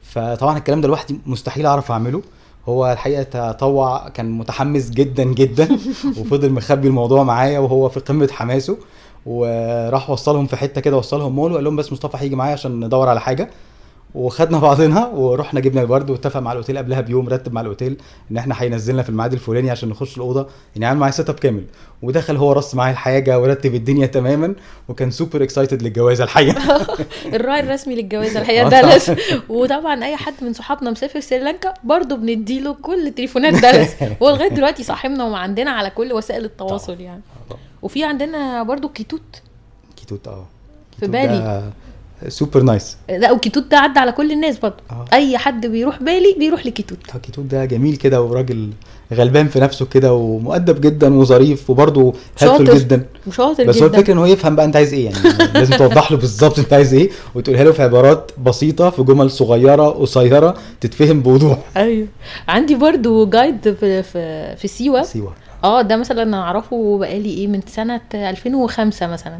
فطبعا 0.02 0.58
الكلام 0.58 0.80
ده 0.80 0.88
لوحدي 0.88 1.18
مستحيل 1.26 1.66
أعرف 1.66 1.90
أعمله. 1.90 2.22
هو 2.68 2.92
الحقيقة 2.92 3.52
تطوع 3.52 4.08
كان 4.08 4.30
متحمس 4.30 4.90
جدا 4.90 5.24
جدا. 5.24 5.68
وفضل 6.18 6.52
مخبي 6.52 6.88
الموضوع 6.88 7.22
معايا 7.22 7.58
وهو 7.58 7.88
في 7.88 8.00
قمة 8.00 8.28
حماسه. 8.32 8.76
وراح 9.26 10.10
وصلهم 10.10 10.46
في 10.46 10.56
حتة 10.56 10.80
كده 10.80 10.96
وصلهم 10.96 11.34
مول 11.34 11.52
وقال 11.52 11.64
لهم 11.64 11.76
بس 11.76 11.92
مصطفى 11.92 12.16
هيجي 12.20 12.36
معايا 12.36 12.52
عشان 12.52 12.84
ندور 12.84 13.08
على 13.08 13.20
حاجة. 13.20 13.50
وخدنا 14.14 14.58
بعضنا 14.58 15.06
ورحنا 15.06 15.60
جبنا 15.60 15.82
الورد 15.82 16.10
واتفق 16.10 16.40
مع 16.40 16.52
الأوتيل 16.52 16.78
قبلها 16.78 17.00
بيوم 17.00 17.28
رتب 17.28 17.52
مع 17.52 17.60
الأوتيل 17.60 17.96
إن 18.30 18.36
إحنا 18.36 18.54
هينزلنا 18.58 19.02
في 19.02 19.08
الميعاد 19.08 19.32
الفلاني 19.32 19.70
عشان 19.70 19.88
نخش 19.88 20.16
الأوضة. 20.16 20.46
يعني 20.74 20.86
عامل 20.86 21.00
معايا 21.00 21.12
setup 21.12 21.34
كامل. 21.34 21.64
ودخل 22.02 22.36
هو 22.36 22.52
رص 22.52 22.74
معايا 22.74 22.92
الحاجة 22.92 23.40
ورتب 23.40 23.74
الدنيا 23.74 24.06
تماما 24.06 24.54
وكان 24.88 25.10
super 25.10 25.42
excited 25.42 25.82
للجوازه 25.82 26.24
الحقيقة. 26.24 26.86
الراعي 27.34 27.60
الرسمي 27.60 27.94
للجواز 27.94 28.36
الحقيقة 28.36 28.66
آه، 28.66 28.68
دالاس 28.68 29.12
وطبعا 29.48 30.04
أي 30.04 30.16
حد 30.16 30.34
من 30.42 30.52
صحابنا 30.52 30.90
مسافر 30.90 31.20
سريلانكا 31.20 31.74
برضه 31.84 32.16
بنديله 32.16 32.74
كل 32.74 33.12
تليفونات 33.16 33.52
دالاس 33.54 33.94
هو 34.22 34.30
لغاية 34.30 34.48
دلوقتي 34.48 34.82
صاحبنا 34.82 35.24
وعندنا 35.24 35.70
على 35.70 35.90
كل 35.90 36.12
وسائل 36.12 36.44
التواصل 36.44 37.00
يعني. 37.00 37.22
وفي 37.84 38.04
عندنا 38.04 38.62
برضه 38.62 38.88
كيتوت. 38.88 39.42
كيتوت 39.96 40.28
آه. 40.28 40.44
في 41.00 41.06
بالي. 41.06 41.62
super 42.28 42.62
nice. 42.62 42.96
لا 43.08 43.32
وكيتوت 43.32 43.70
ده 43.70 43.78
عدى 43.78 43.98
على 44.00 44.12
كل 44.12 44.32
الناس 44.32 44.58
برضه 44.58 44.76
آه. 44.90 45.04
أي 45.12 45.38
حد 45.38 45.66
بيروح 45.66 46.02
بالي 46.02 46.34
بيروح 46.38 46.66
لكيتوت. 46.66 46.98
آه، 47.14 47.18
كيتوت 47.18 47.44
ده 47.44 47.64
جميل 47.64 47.96
كده 47.96 48.22
وراجل 48.22 48.70
غلبان 49.12 49.48
في 49.48 49.60
نفسه 49.60 49.86
كده 49.86 50.14
ومؤدب 50.14 50.80
جدا 50.80 51.14
وظريف 51.14 51.70
وبرضه 51.70 52.12
شاطر. 52.40 52.74
جدا. 52.78 53.06
وشاطر 53.26 53.64
بس 53.64 53.78
هو 53.82 53.86
الفكرة 53.86 54.12
إن 54.12 54.18
هو 54.18 54.24
يفهم 54.26 54.56
بقى 54.56 54.64
أنت 54.66 54.76
عايز 54.76 54.92
إيه 54.92 55.04
يعني 55.04 55.16
لازم 55.54 55.76
توضح 55.76 56.12
له 56.12 56.18
بالظبط 56.18 56.58
أنت 56.58 56.72
عايز 56.72 56.94
إيه 56.94 57.10
وتقولها 57.34 57.64
له 57.64 57.72
في 57.72 57.82
عبارات 57.82 58.30
بسيطة 58.44 58.90
في 58.90 59.02
جمل 59.02 59.30
صغيرة 59.30 59.88
قصيرة 59.90 60.54
تتفهم 60.80 61.20
بوضوح. 61.20 61.58
أيوه. 61.76 62.06
عندي 62.48 62.74
برضو 62.74 63.26
جايد 63.26 63.74
في 63.80 64.02
في, 64.02 64.56
في 64.56 64.68
سيوة. 64.68 65.02
سيوة. 65.02 65.32
آه 65.64 65.82
ده 65.82 65.96
مثلا 65.96 66.22
أنا 66.22 66.40
أعرفه 66.42 66.98
بقالي 67.00 67.30
إيه 67.30 67.46
من 67.46 67.60
سنة 67.66 68.00
2005 68.14 69.06
مثلا. 69.06 69.38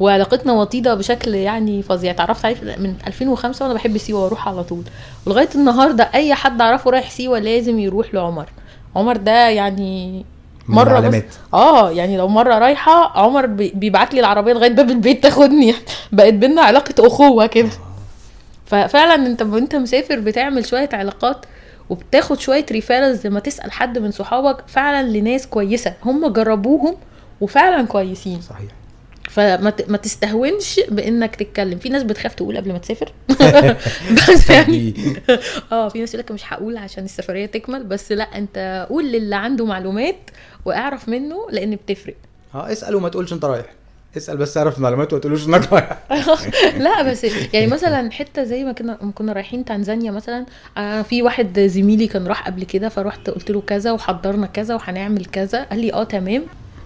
وعلاقتنا 0.00 0.52
وطيدة 0.52 0.94
بشكل 0.94 1.34
يعني 1.34 1.82
فظيع. 1.82 2.10
اتعرفت 2.10 2.44
عليه 2.44 2.56
من 2.76 2.94
2005 3.06 3.64
وأنا 3.64 3.74
بحب 3.74 3.98
سيوه 3.98 4.22
وأروح 4.24 4.48
على 4.48 4.64
طول. 4.64 4.82
ولغاية 5.26 5.48
النهارده 5.54 6.10
أي 6.14 6.34
حد 6.34 6.60
أعرفه 6.60 6.90
رايح 6.90 7.10
سيوه 7.10 7.38
لازم 7.38 7.78
يروح 7.78 8.14
لعمر. 8.14 8.46
عمر 8.96 9.16
ده 9.16 9.48
يعني 9.48 10.24
مرة 10.68 11.00
بس. 11.00 11.22
آه 11.54 11.90
يعني 11.90 12.16
لو 12.16 12.28
مرة 12.28 12.58
رايحة 12.58 13.18
عمر 13.18 13.46
بي- 13.46 13.72
بيبعت 13.74 14.14
لي 14.14 14.20
العربية 14.20 14.52
لغاية 14.52 14.70
باب 14.70 14.90
البيت 14.90 15.22
تاخدني. 15.22 15.74
بقت 16.12 16.34
بينا 16.34 16.62
علاقة 16.62 17.06
أخوة 17.06 17.46
كده. 17.46 17.68
ففعلا 18.66 19.14
أنت 19.26 19.42
وانت 19.42 19.76
مسافر 19.76 20.20
بتعمل 20.20 20.66
شوية 20.66 20.88
علاقات 20.92 21.36
وبتاخد 21.90 22.40
شوية 22.40 22.66
referrals 22.70 23.26
لما 23.26 23.40
تسأل 23.40 23.72
حد 23.72 23.98
من 23.98 24.10
صحابك 24.10 24.56
فعلا 24.68 25.08
لناس 25.08 25.46
كويسة. 25.46 25.94
هم 26.04 26.26
جربوهم 26.32 26.96
وفعلا 27.40 27.86
كويسين. 27.86 28.40
صحيح. 28.40 28.70
فما 29.30 29.72
ما 29.88 29.96
تستهونش 29.96 30.80
بإنك 30.88 31.36
تتكلم. 31.36 31.78
في 31.78 31.88
ناس 31.88 32.02
بتخاف 32.02 32.34
تقول 32.34 32.56
قبل 32.56 32.72
ما 32.72 32.78
تسافر. 32.78 33.12
بس 34.30 34.50
يعني 34.50 34.94
آه 35.72 35.88
في 35.88 36.00
ناس 36.00 36.14
يقول 36.14 36.24
لك 36.24 36.32
مش 36.32 36.52
هقول 36.52 36.76
عشان 36.76 37.04
السفرية 37.04 37.46
تكمل 37.46 37.84
بس 37.84 38.12
لأ 38.12 38.24
أنت 38.24 38.86
قول 38.90 39.12
للي 39.12 39.36
عنده 39.36 39.64
معلومات 39.64 40.16
وأعرف 40.64 41.08
منه 41.08 41.46
لأن 41.50 41.76
بتفرق. 41.76 42.14
آه 42.54 42.72
اسأل 42.72 42.94
وما 42.94 43.08
تقولش 43.08 43.32
أنت 43.32 43.44
رايح. 43.44 43.66
اسأل 44.16 44.36
بس 44.36 44.56
اعرف 44.56 44.76
المعلومات 44.78 45.12
وما 45.12 45.20
تقولوش 45.20 45.48
إنك 45.48 45.72
لا 46.84 47.02
بس 47.02 47.26
يعني 47.52 47.66
مثلا 47.66 48.10
حتة 48.10 48.44
زي 48.44 48.64
ما 48.64 48.72
كنا 48.72 48.98
كنا 49.14 49.32
رايحين 49.32 49.64
تنزانيا 49.64 50.10
مثلا 50.10 50.46
آه 50.78 51.02
في 51.02 51.22
واحد 51.22 51.60
زميلي 51.60 52.06
كان 52.06 52.26
راح 52.26 52.46
قبل 52.46 52.64
كده 52.64 52.88
فرحت 52.88 53.30
قلت 53.30 53.50
له 53.50 53.62
كذا 53.66 53.92
وحضرنا 53.92 54.46
كذا 54.46 54.74
وهنعمل 54.74 55.24
كذا 55.24 55.62
قال 55.62 55.78
لي 55.80 55.92
آه 55.92 56.04
تمام. 56.04 56.42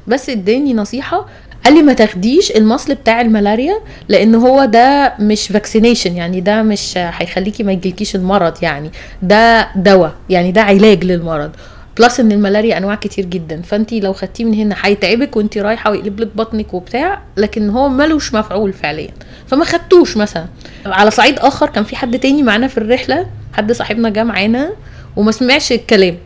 بس 0.07 0.31
اداني 0.31 0.75
نصيحة 0.75 1.27
قال 1.65 1.75
لي 1.75 1.83
ما 1.83 1.93
تاخديش 1.93 2.51
المصل 2.51 2.95
بتاع 2.95 3.21
الملاريا 3.21 3.75
لأن 4.09 4.35
هو 4.35 4.65
ده 4.65 5.15
مش 5.19 5.49
vaccination 5.49 6.17
يعني 6.17 6.41
ده 6.41 6.63
مش 6.63 6.99
هيخليكي 6.99 7.63
ما 7.63 7.73
يجيلكيش 7.73 8.17
المرض 8.17 8.63
يعني 8.63 8.91
ده 9.23 9.69
دواء 9.77 10.15
يعني 10.31 10.53
ده 10.53 10.63
علاج 10.63 11.05
للمرض. 11.05 11.51
plus 11.99 12.21
إن 12.21 12.33
الملاريا 12.33 12.79
أنواع 12.79 12.95
كتير 12.95 13.25
جدا. 13.25 13.63
فانت 13.63 13.93
لو 13.93 14.13
خدتيه 14.13 14.45
من 14.45 14.55
هنا 14.55 14.77
هيتعبك 14.83 15.37
وانت 15.37 15.59
رايحة 15.59 15.91
ويقلب 15.91 16.21
لك 16.21 16.29
بطنك 16.37 16.75
وبتاع 16.75 17.23
لكن 17.37 17.71
هو 17.71 17.89
ملوش 17.89 18.35
مفعول 18.35 18.73
فعليا. 18.73 19.11
فما 19.47 19.65
خدتوش 19.65 20.17
مثلا. 20.17 20.47
على 20.87 21.11
صعيد 21.11 21.39
آخر 21.39 21.71
كان 21.71 21.85
في 21.85 21.97
حد 21.97 22.19
تاني 22.19 22.43
معانا 22.43 22.67
في 22.69 22.79
الرحلة 22.79 23.27
حد 23.53 23.73
صاحبنا 23.73 24.09
جه 24.09 24.25
معانا 24.25 24.73
وما 25.17 25.33
سمعش 25.33 25.73
الكلام. 25.73 26.17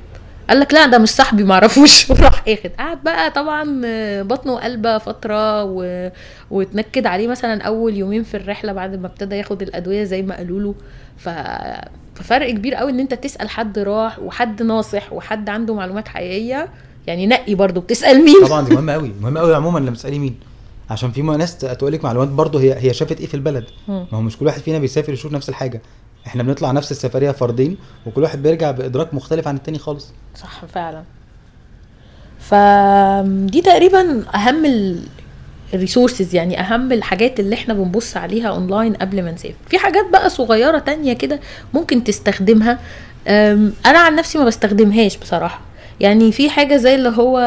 قال 0.48 0.60
لك 0.60 0.74
لا 0.74 0.86
ده 0.86 0.98
مش 0.98 1.08
صاحبي 1.08 1.44
معرفوش 1.44 2.10
وراح 2.10 2.42
اخد. 2.48 2.70
قعد 2.78 2.98
بقى 3.04 3.30
طبعا 3.30 3.80
بطنه 4.22 4.56
قلبه 4.58 4.98
فترة 4.98 5.64
و... 5.64 6.10
وتنكد 6.50 7.06
عليه 7.06 7.28
مثلا 7.28 7.62
أول 7.62 7.96
يومين 7.96 8.22
في 8.22 8.36
الرحلة 8.36 8.72
بعد 8.72 9.00
ما 9.00 9.06
ابتدى 9.06 9.36
ياخد 9.36 9.62
الأدوية 9.62 10.04
زي 10.04 10.22
ما 10.22 10.36
قالوا 10.36 10.60
له. 10.60 10.74
ف... 11.16 11.28
ففرق 12.14 12.50
كبير 12.50 12.74
قوي 12.74 12.90
ان 12.90 13.00
انت 13.00 13.14
تسأل 13.14 13.50
حد 13.50 13.78
راح 13.78 14.18
وحد 14.18 14.62
ناصح 14.62 15.12
وحد 15.12 15.48
عنده 15.48 15.74
معلومات 15.74 16.08
حقيقية. 16.08 16.68
يعني 17.06 17.26
نقي 17.26 17.54
برضو 17.54 17.80
بتسأل 17.80 18.24
مين؟ 18.24 18.46
طبعا 18.46 18.64
دي 18.64 18.74
مهمة 18.74 18.92
قوي 18.92 19.12
مهمة 19.20 19.40
قوي 19.40 19.54
عموما 19.54 19.78
لما 19.78 19.90
تسألي 19.90 20.18
مين. 20.18 20.36
عشان 20.90 21.10
في 21.10 21.22
ناس 21.22 21.58
تقول 21.58 21.92
لك 21.92 22.04
معلومات 22.04 22.28
برضه 22.28 22.60
هي 22.60 22.74
هي 22.78 22.94
شافت 22.94 23.20
إيه 23.20 23.26
في 23.26 23.34
البلد. 23.34 23.64
ما 23.88 24.06
هو 24.12 24.20
مش 24.20 24.36
كل 24.38 24.46
واحد 24.46 24.60
فينا 24.60 24.78
بيسافر 24.78 25.12
يشوف 25.12 25.32
نفس 25.32 25.48
الحاجة. 25.48 25.82
إحنا 26.26 26.42
بنطلع 26.42 26.70
نفس 26.70 26.90
السفرية 26.90 27.30
فردين 27.30 27.76
وكل 28.06 28.22
واحد 28.22 28.42
بيرجع 28.42 28.70
بإدراك 28.70 29.14
مختلف 29.14 29.48
عن 29.48 29.56
التاني 29.56 29.78
خالص. 29.78 30.12
صح 30.36 30.64
فعلا. 30.64 31.02
فدي 32.38 33.60
تقريبا 33.60 34.24
أهم 34.34 34.64
ال 35.74 35.80
resources 35.80 36.34
يعني 36.34 36.60
أهم 36.60 36.92
الحاجات 36.92 37.40
اللي 37.40 37.54
إحنا 37.54 37.74
بنبص 37.74 38.16
عليها 38.16 38.48
اونلاين 38.48 38.94
قبل 38.94 39.22
ما 39.22 39.30
نسافر. 39.32 39.54
في 39.68 39.78
حاجات 39.78 40.04
بقى 40.12 40.30
صغيرة 40.30 40.78
تانية 40.78 41.12
كده 41.12 41.40
ممكن 41.74 42.04
تستخدمها. 42.04 42.78
أنا 43.86 43.98
عن 43.98 44.16
نفسي 44.16 44.38
ما 44.38 44.44
بستخدمهاش 44.44 45.16
بصراحة. 45.16 45.60
يعني 46.00 46.32
في 46.32 46.50
حاجة 46.50 46.76
زي 46.76 46.94
اللي 46.94 47.08
هو 47.08 47.38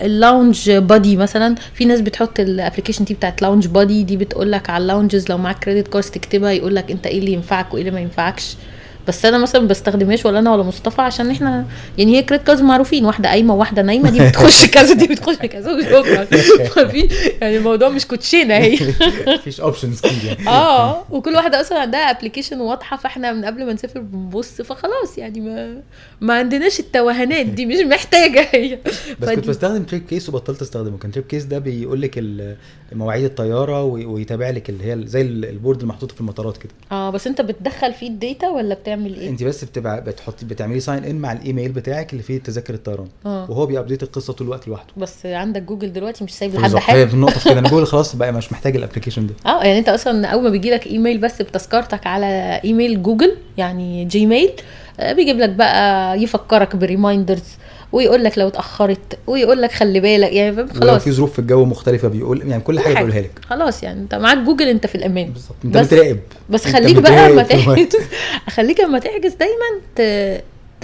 ال 0.00 0.10
Lounge 0.10 0.70
Buddy 0.70 1.16
مثلا. 1.16 1.54
في 1.74 1.84
ناس 1.84 2.00
بتحط 2.00 2.40
ال 2.40 2.45
application 2.45 3.04
دي 3.04 3.14
بتاعت 3.14 3.42
Lounge 3.42 3.66
Buddy 3.66 4.02
دي 4.02 4.16
بتقول 4.16 4.52
لك 4.52 4.70
على 4.70 4.82
ال 4.82 4.88
lounges 4.88 5.28
لو 5.30 5.38
معاك 5.38 5.58
credit 5.64 5.88
cards 5.88 6.10
تكتبها 6.10 6.50
يقول 6.50 6.74
لك 6.74 6.90
أنت 6.90 7.06
إيه 7.06 7.18
اللي 7.18 7.32
ينفعك 7.32 7.74
وإيه 7.74 7.82
اللي 7.82 7.94
ما 7.94 8.00
ينفعكش. 8.00 8.56
بس 9.08 9.24
أنا 9.24 9.38
مثلا 9.38 9.60
ما 9.60 9.68
بستخدمهاش 9.68 10.26
ولا 10.26 10.38
أنا 10.38 10.52
ولا 10.52 10.62
مصطفى 10.62 11.02
عشان 11.02 11.30
إحنا 11.30 11.64
يعني 11.98 12.16
هي 12.16 12.22
credit 12.22 12.46
cards 12.46 12.62
معروفين 12.62 13.04
واحدة 13.04 13.28
قايمة 13.28 13.54
وواحدة 13.54 13.82
نايمة 13.82 14.10
دي 14.10 14.28
بتخش 14.28 14.66
كذا 14.74 14.94
دي 14.94 15.06
بتخش 15.06 15.36
كذا 15.36 15.72
وشكرا. 15.74 16.24
ففي 16.66 17.08
يعني 17.40 17.56
الموضوع 17.56 17.88
مش 17.88 18.06
كوتشينة 18.06 18.54
هي. 18.54 18.78
مفيش 19.38 19.60
options 19.60 20.00
كتير. 20.00 20.38
آه 20.48 21.04
وكل 21.10 21.34
واحدة 21.34 21.60
أصلا 21.60 21.78
عندها 21.80 22.00
application 22.10 22.60
واضحة 22.60 22.96
فإحنا 22.96 23.32
من 23.32 23.44
قبل 23.44 23.66
ما 23.66 23.72
نسافر 23.72 24.00
بنبص 24.00 24.62
فخلاص 24.62 25.18
يعني 25.18 25.40
ما 25.40 25.82
ما 26.20 26.34
عندناش 26.34 26.80
التوهانات 26.80 27.46
دي 27.46 27.66
مش 27.66 27.76
محتاجة 27.80 28.48
هي. 28.52 28.78
بس 29.20 29.28
كنت 29.28 29.48
بستخدم 29.48 29.82
TripCase 29.82 30.28
وبطلت 30.28 30.62
أستخدمه. 30.62 30.98
كان 30.98 31.10
TripCase 31.12 31.44
ده 31.44 31.58
بيقول 31.58 32.00
لك 32.02 32.24
مواعيد 32.92 33.24
الطيارة 33.24 33.82
وي- 33.84 34.04
ويتابع 34.06 34.50
لك 34.50 34.70
اللي 34.70 34.84
هي 34.92 35.06
زي 35.06 35.20
ال- 35.20 35.44
board 35.44 35.80
المحطوطة 35.80 36.14
في 36.14 36.20
المطارات 36.20 36.56
كده. 36.56 36.72
آه 36.92 37.10
بس 37.10 37.26
أنت 37.26 37.40
بتدخل 37.40 37.92
فيه 37.92 38.08
ال 38.08 38.16
data 38.16 38.48
ولا 38.48 38.74
بتعمل 38.96 39.14
إيه؟ 39.20 39.28
أنت 39.28 39.42
بس 39.42 39.64
بتبع 39.64 39.98
بتحطي 39.98 40.46
بتعملي 40.46 40.80
sign 40.80 41.04
in 41.04 41.16
مع 41.16 41.32
الإيميل 41.32 41.72
بتاعك 41.72 42.12
اللي 42.12 42.22
فيه 42.22 42.38
تذاكر 42.38 42.74
الطيران. 42.74 43.08
آه. 43.26 43.50
وهو 43.50 43.66
بي 43.66 43.75
update 43.75 44.02
القصة 44.02 44.32
طول 44.32 44.46
الوقت 44.46 44.68
لوحده. 44.68 44.88
بس 44.96 45.26
عندك 45.26 45.62
جوجل 45.62 45.92
دلوقتي 45.92 46.24
مش 46.24 46.34
سايب 46.34 46.54
لحد 46.54 46.76
حاجة. 46.76 47.04
في 47.04 47.14
النقطه 47.14 47.44
كده. 47.44 47.58
أنا 47.58 47.68
جوجل 47.68 47.86
خلاص 47.86 48.16
بقى 48.16 48.32
مش 48.32 48.52
محتاج 48.52 48.76
ال 48.76 48.80
application 48.80 49.26
ده. 49.26 49.34
آه 49.46 49.64
يعني 49.64 49.78
أنت 49.78 49.88
أصلا 49.88 50.26
أول 50.26 50.42
ما 50.42 50.50
بيجي 50.50 50.70
لك 50.70 50.86
إيميل 50.86 51.18
بس 51.18 51.42
بتذكرتك 51.42 52.06
على 52.06 52.60
email 52.64 53.02
Google 53.02 53.36
يعني 53.56 54.04
Gmail 54.04 54.50
آه، 55.00 55.12
بيجيب 55.12 55.38
لك 55.38 55.48
بقى 55.48 56.18
يفكرك 56.22 56.76
ب 56.76 56.83
reminders 56.83 57.42
ويقول 57.94 58.24
لك 58.24 58.38
لو 58.38 58.48
اتأخرت 58.48 59.18
ويقول 59.26 59.62
لك 59.62 59.72
خلي 59.72 60.00
بالك 60.00 60.32
يعني 60.32 60.66
خلاص. 60.68 61.02
في 61.04 61.12
ظروف 61.12 61.32
في 61.32 61.38
الجو 61.38 61.64
مختلفة 61.64 62.08
بيقول 62.08 62.48
يعني 62.50 62.62
كل 62.62 62.80
حاجة 62.80 62.94
بيقولها 62.94 63.20
لك. 63.20 63.30
خلاص 63.50 63.82
يعني 63.82 64.00
انت 64.00 64.14
معاك 64.14 64.38
جوجل 64.38 64.68
انت 64.68 64.86
في 64.86 64.94
الأمان. 64.94 65.30
بالظبط. 65.30 65.56
انت 65.64 65.76
بس- 65.76 65.86
بتراقب 65.86 66.18
بس 66.50 66.64
خليك 66.64 66.96
بقى 66.96 67.30
لما. 67.32 67.42
تحجز. 67.42 67.86
خليك 68.56 68.80
لما 68.80 68.98
تحجز 68.98 69.32
دايما 69.34 69.80
ت... 69.96 70.00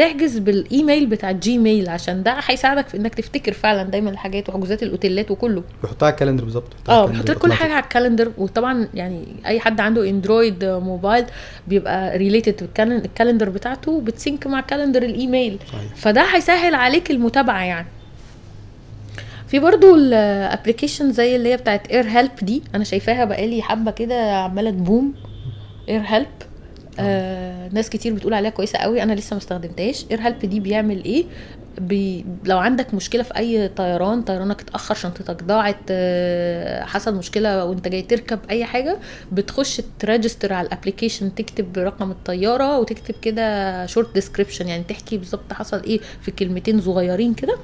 تحجز 0.00 0.38
بالإيميل 0.38 1.06
بتاع 1.06 1.30
ال 1.30 1.40
Gmail 1.40 1.88
عشان 1.88 2.22
ده 2.22 2.36
هيساعدك 2.46 2.88
في 2.88 2.96
إنك 2.96 3.14
تفتكر 3.14 3.52
فعلا 3.52 3.82
دايما 3.82 4.10
الحاجات 4.10 4.48
وحجوزات 4.48 4.82
الأوتيلات 4.82 5.30
وكله. 5.30 5.62
بيحطها 5.82 6.06
على 6.06 6.12
ال 6.12 6.16
calendar 6.16 6.44
بالظبط. 6.44 6.72
آه 6.88 7.06
بيحط 7.06 7.30
لك 7.30 7.38
كل. 7.38 7.52
حاجة 7.52 7.72
على 7.72 7.82
ال 7.82 7.88
calendar 7.88 8.32
وطبعا 8.38 8.88
يعني 8.94 9.24
أي 9.46 9.60
حد 9.60 9.80
عنده 9.80 10.10
Android 10.10 10.64
mobile 10.64 11.24
بيبقى 11.68 12.18
related 12.18 12.68
ال 12.78 12.86
calendar 12.86 13.48
بتاعته 13.48 14.00
بت 14.00 14.15
sync 14.15 14.46
مع 14.46 14.60
calendar 14.60 15.02
ال 15.02 15.10
email. 15.10 15.58
صحيح. 15.68 15.94
فده 15.96 16.22
هيسهل 16.22 16.74
عليك 16.74 17.10
المتابعة 17.10 17.62
يعني. 17.62 17.86
في 19.48 19.58
برضو 19.58 19.94
ال 19.96 20.06
application 20.06 21.12
زي 21.12 21.36
اللي 21.36 21.52
هي 21.52 21.56
بتاعت 21.56 21.86
AirHelp 21.90 22.30
دي 22.42 22.62
أنا 22.74 22.84
شايفاها 22.84 23.24
بقالي 23.24 23.62
حبة 23.62 23.90
كده 23.90 24.36
عمالة 24.36 24.70
ت 24.70 24.77
boom. 24.77 25.14
AirHelp 25.88 26.26
آه 26.98 27.68
ناس 27.72 27.90
كتير 27.90 28.14
بتقول 28.14 28.34
عليها 28.34 28.50
كويسة 28.50 28.78
قوي 28.78 29.02
أنا 29.02 29.12
لسه 29.12 29.34
ما 29.34 29.38
استخدمتهاش. 29.38 30.04
AirHelp 30.10 30.38
دي 30.38 30.60
بيعمل 30.60 31.04
إيه؟ 31.04 31.24
بي 31.78 32.24
لو 32.44 32.58
عندك 32.58 32.94
مشكلة 32.94 33.22
في 33.22 33.36
أي 33.36 33.68
طيران 33.68 34.22
طيرانك 34.22 34.60
اتأخر 34.60 34.94
شنطتك 34.94 35.42
ضاعت 35.42 35.76
آه 35.90 36.84
حصل 36.84 37.14
مشكلة 37.14 37.64
وأنت 37.64 37.88
جاي 37.88 38.02
تركب 38.02 38.38
أي 38.50 38.64
حاجة 38.64 38.98
بتخش 39.32 39.82
ت 39.98 40.04
register 40.04 40.52
على 40.52 40.66
ال 40.66 40.72
application 40.72 41.34
تكتب 41.34 41.78
رقم 41.78 42.10
الطيارة 42.10 42.78
وتكتب 42.78 43.14
كده 43.22 43.86
short 43.86 44.14
description 44.14 44.68
يعني 44.68 44.82
تحكي 44.88 45.16
بالظبط 45.18 45.52
حصل 45.52 45.82
إيه 45.84 46.00
في 46.22 46.30
كلمتين 46.30 46.80
صغيرين 46.80 47.34
كده. 47.34 47.56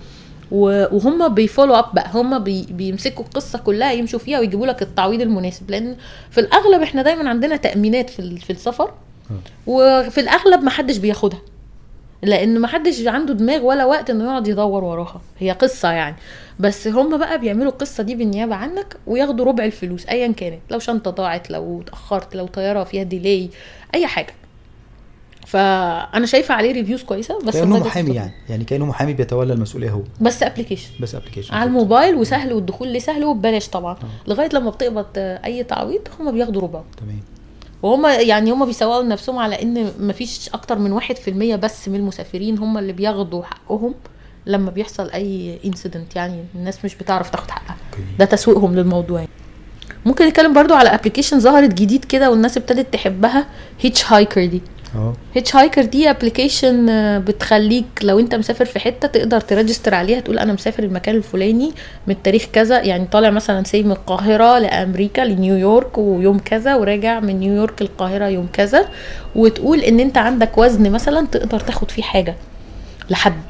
وهم 0.51 1.35
بي 1.35 1.45
follow 1.45 1.75
up 1.75 1.95
بقى 1.95 2.11
هم 2.15 2.39
بي 2.39 2.67
بيمسكوا 2.71 3.25
القصة 3.25 3.59
كلها 3.59 3.93
يمشوا 3.93 4.19
فيها 4.19 4.39
ويجيبوا 4.41 4.67
لك 4.67 4.83
التعويض 4.83 5.21
المناسب. 5.21 5.71
لأن 5.71 5.97
في 6.31 6.41
الأغلب 6.41 6.83
إحنا 6.83 7.03
دايما 7.03 7.29
عندنا 7.31 7.57
تأمينات 7.57 8.11
في 8.11 8.39
في 8.39 8.51
السفر. 8.51 8.95
وفي 9.67 10.21
الأغلب 10.21 10.63
ما 10.63 10.71
حدش 10.71 10.97
بياخدها 10.97 11.41
لأن 12.23 12.59
ما 12.61 12.69
حدش 12.69 13.07
عنده 13.07 13.35
دماغ 13.35 13.63
ولا 13.63 13.85
وقت 13.85 14.11
إنه 14.11 14.25
يقعد 14.25 14.49
يدور 14.49 14.85
وراها. 14.85 15.21
هي 15.39 15.51
قصة 15.51 15.91
يعني. 15.93 16.17
بس 16.61 16.89
هم 16.89 17.19
بقى 17.19 17.41
بيعملوا 17.41 17.73
القصة 17.73 18.03
دي 18.03 18.15
بالنيابة 18.15 18.55
عنك 18.55 18.97
وياخدوا 19.07 19.45
ربع 19.45 19.65
الفلوس 19.65 20.07
ايا 20.07 20.33
كانت. 20.33 20.61
لو 20.71 20.79
شنطة 20.79 21.11
ضاعت 21.11 21.51
لو 21.51 21.81
اتأخرت 21.81 22.37
لو 22.37 22.47
طيارة 22.47 22.85
فيها 22.85 23.03
delay 23.03 23.51
أي 23.95 24.07
حاجة. 24.07 24.35
فأنا 25.47 26.27
شايفة 26.27 26.55
عليه 26.55 26.73
reviews 26.73 27.03
كويسة 27.03 27.39
بس 27.45 27.57
كأنه 27.57 27.79
محامي 27.79 28.15
يعني. 28.15 28.33
يعني 28.49 28.65
كأنه 28.65 28.87
محامي 28.87 29.13
بيتولى 29.13 29.53
المسؤولية 29.53 29.91
هو. 29.91 30.03
بس 30.21 30.43
application 30.43 30.91
بس 31.01 31.15
application 31.15 31.55
على 31.55 31.69
الموبايل 31.69 32.15
وسهل 32.15 32.53
والدخول 32.53 32.89
ليه 32.89 32.99
سهل 32.99 33.25
وببلاش 33.25 33.69
طبعا. 33.69 33.97
لغاية 34.27 34.49
لما 34.53 34.71
بتقبض 34.71 35.07
آه، 35.17 35.41
أي 35.45 35.65
تعويض 35.65 36.01
هم 36.21 36.33
بياخدوا 36.33 36.63
ربعه. 36.63 36.85
تمام. 36.97 37.21
وهم 37.83 38.07
يعني 38.07 38.51
هم 38.53 38.67
بيسوقوا 38.67 39.03
لنفسهم 39.03 39.39
على 39.39 39.63
إن 39.63 39.93
مفيش 40.01 40.49
أكتر 40.49 40.79
من 40.79 40.93
واحد 40.93 41.17
في 41.17 41.31
المية 41.31 41.57
بس 41.57 41.89
من 41.89 41.95
المسافرين 41.95 42.59
هم 42.59 42.79
اللي 42.79 42.93
بياخدوا 42.93 43.43
حقهم 43.45 43.95
لما 44.47 44.71
بيحصل 44.71 45.11
أي 45.11 45.59
incident 45.65 46.17
يعني 46.17 46.45
الناس 46.55 46.85
مش 46.85 46.95
بتعرف 46.95 47.31
تاخد 47.31 47.51
حقها. 47.51 47.77
ده 48.19 48.25
تسويقهم 48.25 48.77
للموضوع. 48.77 49.19
يعني. 49.19 49.31
ممكن 50.07 50.27
نتكلم 50.27 50.53
برضو 50.53 50.75
على 50.75 50.89
application 50.89 51.41
ظهرت 51.41 51.75
جديد 51.75 52.05
كده 52.05 52.31
والناس 52.31 52.57
ابتدت 52.57 52.93
تحبها 52.93 53.47
Hitchhiker 53.81 54.47
دي. 54.47 54.63
Hitchhiker 55.35 55.85
دي 55.85 56.11
application 56.11 56.87
بتخليك 57.21 57.85
لو 58.03 58.19
انت 58.19 58.35
مسافر 58.35 58.65
في 58.65 58.79
حتة 58.79 59.09
تقدر 59.09 59.41
ت 59.41 59.47
register 59.47 59.95
عليها 59.95 60.21
تقول 60.21 60.39
أنا 60.39 60.53
مسافر 60.53 60.83
المكان 60.83 61.15
الفلاني 61.15 61.73
من 62.07 62.15
التاريخ 62.15 62.45
كذا 62.53 62.83
يعني 62.83 63.05
طالع 63.05 63.31
مثلا 63.31 63.65
say 63.65 63.83
من 63.83 63.93
القاهرة 63.93 64.59
لأمريكا 64.59 65.23
لنيويورك 65.23 65.99
ويوم 65.99 66.39
كذا 66.39 66.75
وراجع 66.75 67.21
من 67.21 67.41
نيويورك 67.41 67.83
القاهره 67.83 68.25
يوم 68.25 68.49
كذا 68.53 68.89
وتقول 69.35 69.81
إن 69.81 70.01
انت 70.01 70.19
عندك 70.19 70.59
وزن 70.59 70.91
مثلا 70.91 71.27
تقدر 71.27 71.61
تاخد 71.61 71.91
فيه 71.91 72.03
حاجة 72.03 72.35
لحد. 73.11 73.43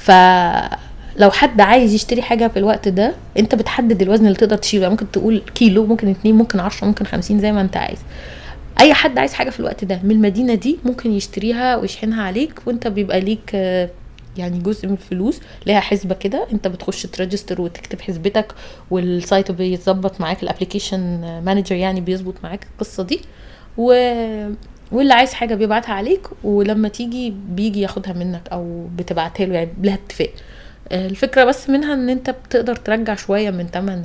فلو 0.00 1.30
حد 1.30 1.60
عايز 1.60 1.94
يشتري 1.94 2.22
حاجة 2.22 2.48
في 2.48 2.58
الوقت 2.58 2.88
ده 2.88 3.14
انت 3.38 3.54
بتحدد 3.54 4.02
الوزن 4.02 4.26
اللي 4.26 4.36
تقدر 4.36 4.56
تشيله. 4.56 4.88
ممكن 4.88 5.10
تقول 5.10 5.42
كيلو 5.54 5.86
ممكن 5.86 6.08
اتنين 6.08 6.34
ممكن 6.34 6.60
عشرة 6.60 6.86
ممكن 6.86 7.04
خمسين 7.04 7.40
زي 7.40 7.52
ما 7.52 7.60
انت 7.60 7.76
عايز. 7.76 7.98
أي 8.80 8.94
حد 8.94 9.18
عايز 9.18 9.32
حاجة 9.32 9.50
في 9.50 9.60
الوقت 9.60 9.84
ده 9.84 10.00
من 10.04 10.10
المدينة 10.10 10.54
دي 10.54 10.78
ممكن 10.84 11.12
يشتريها 11.12 11.76
ويشحنها 11.76 12.22
عليك 12.22 12.60
وأنت 12.66 12.86
بيبقى 12.86 13.20
ليك 13.20 13.54
يعني 14.36 14.58
جزء 14.58 14.86
من 14.86 14.92
الفلوس 14.92 15.40
ليها 15.66 15.80
حسبة 15.80 16.14
كده. 16.14 16.46
أنت 16.52 16.68
بتخش 16.68 17.02
ت 17.02 17.08
register 17.08 17.60
وتكتب 17.60 18.00
حسبتك 18.00 18.52
وال 18.90 19.10
site 19.10 19.50
بيتظبط 19.50 20.20
معاك 20.20 20.42
ال 20.42 20.48
application 20.48 21.20
manager 21.44 21.76
يعني 21.76 22.00
بيظبط 22.00 22.34
معاك 22.42 22.66
القصة 22.72 23.02
دي. 23.02 23.20
و 23.76 23.92
واللي 24.92 25.14
عايز 25.14 25.32
حاجة 25.32 25.54
بيبعتها 25.54 25.92
عليك 25.94 26.26
ولما 26.44 26.88
تيجي 26.88 27.34
بيجي 27.50 27.80
ياخدها 27.80 28.12
منك 28.12 28.48
أو 28.52 28.86
بتبعتها 28.96 29.46
له 29.46 29.54
يعني 29.54 29.70
لها 29.82 29.94
اتفاق. 29.94 30.30
الفكرة 30.92 31.44
بس 31.44 31.70
منها 31.70 31.94
إن 31.94 32.08
أنت 32.08 32.30
بتقدر 32.30 32.76
ترجع 32.76 33.14
شوية 33.14 33.50
من 33.50 33.66
ثمن 33.66 34.02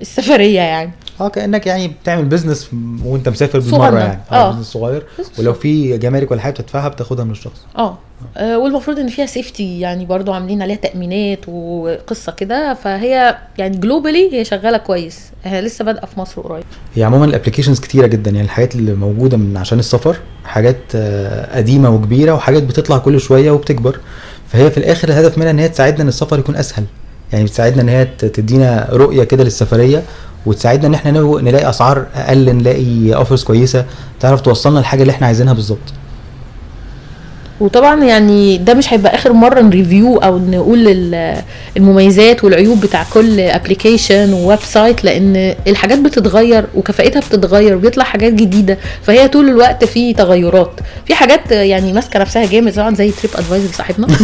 السفرية 0.00 0.60
يعني. 0.60 0.90
آه 1.20 1.28
كأنك 1.28 1.66
يعني 1.66 1.88
بتعمل 1.88 2.24
business 2.24 2.70
وأنت 3.04 3.28
مسافر 3.28 3.58
بالمرة. 3.58 3.98
يعني. 3.98 4.20
آه. 4.32 4.34
آه. 4.34 4.52
business 4.52 4.66
صغير. 4.66 5.06
business 5.18 5.38
ولو 5.38 5.52
في 5.52 5.98
جمارك 5.98 6.30
ولا 6.30 6.40
حاجة 6.40 6.52
بتدفعها 6.52 6.88
بتاخدها 6.88 7.24
من 7.24 7.30
الشخص. 7.30 7.66
آه. 7.78 7.98
آه، 8.36 8.58
والمفروض 8.58 8.98
إن 8.98 9.08
فيها 9.08 9.26
safety 9.26 9.80
يعني 9.80 10.06
برضو 10.06 10.32
عاملين 10.32 10.62
عليها 10.62 10.76
تأمينات 10.76 11.48
وقصة 11.48 12.32
كده. 12.32 12.74
فهي 12.74 13.38
يعني 13.58 13.76
globally 13.76 14.34
هي 14.34 14.44
شغالة 14.44 14.78
كويس. 14.78 15.20
هي 15.44 15.60
لسه 15.60 15.84
بادئة 15.84 16.06
في 16.06 16.20
مصر 16.20 16.40
قريب. 16.42 16.64
هي 16.94 17.04
عموما 17.04 17.24
ال 17.24 17.28
applications 17.28 17.80
كتيرة 17.80 18.06
جدا. 18.06 18.30
يعني 18.30 18.44
الحاجات 18.44 18.74
اللي 18.74 18.94
موجودة 18.94 19.36
من 19.36 19.56
عشان 19.56 19.78
السفر 19.78 20.16
حاجات 20.44 20.76
آه، 20.94 21.56
قديمة 21.56 21.90
وكبيرة 21.90 22.32
وحاجات 22.32 22.62
بتطلع 22.62 22.98
كل 22.98 23.20
شوية 23.20 23.50
وبتكبر. 23.50 24.00
فهي 24.52 24.70
في 24.70 24.78
الآخر 24.78 25.08
الهدف 25.08 25.38
منها 25.38 25.50
إن 25.50 25.58
هي 25.58 25.68
تساعدنا 25.68 26.02
إن 26.02 26.08
السفر 26.08 26.38
يكون 26.38 26.56
أسهل. 26.56 26.84
يعني 27.32 27.44
بتساعدنا 27.44 27.82
إن 27.82 27.88
هي 27.88 28.04
تدينا 28.04 28.88
رؤية 28.92 29.24
كده 29.24 29.44
للسفرية 29.44 30.02
وتساعدنا 30.46 30.86
إن 30.86 30.94
إحنا 30.94 31.10
نلاقي 31.20 31.70
أسعار 31.70 32.06
أقل 32.14 32.56
نلاقي 32.56 33.14
offers 33.14 33.44
كويسة 33.44 33.84
تعرف 34.20 34.40
توصلنا 34.40 34.80
الحاجة 34.80 35.02
اللي 35.02 35.10
إحنا 35.10 35.26
عايزينها 35.26 35.52
بالظبط. 35.52 35.78
وطبعا 37.60 38.04
يعني 38.04 38.58
ده 38.58 38.74
مش 38.74 38.92
هيبقى 38.92 39.14
آخر 39.14 39.32
مرة 39.32 39.60
ن 39.60 39.68
review 39.68 40.16
أو 40.16 40.38
نقول 40.38 40.88
ال- 40.88 41.42
المميزات 41.76 42.44
والعيوب 42.44 42.80
بتاع 42.80 43.06
كل 43.14 43.40
application 43.40 44.32
و 44.32 44.58
website 44.62 45.04
لأن 45.04 45.54
الحاجات 45.66 45.98
بتتغير 45.98 46.64
وكفاءتها 46.74 47.20
بتتغير 47.20 47.76
وبيطلع 47.76 48.04
حاجات 48.04 48.32
جديدة 48.32 48.78
فهي 49.02 49.28
طول 49.28 49.48
الوقت 49.48 49.84
في 49.84 50.12
تغيرات. 50.14 50.72
في 51.06 51.14
حاجات 51.14 51.52
يعني 51.52 51.92
ماسكة 51.92 52.18
نفسها 52.20 52.46
جامد 52.46 52.74
طبعا 52.74 52.94
زي 52.94 53.10
TripAdvisor 53.10 53.72
صاحبنا. 53.72 54.06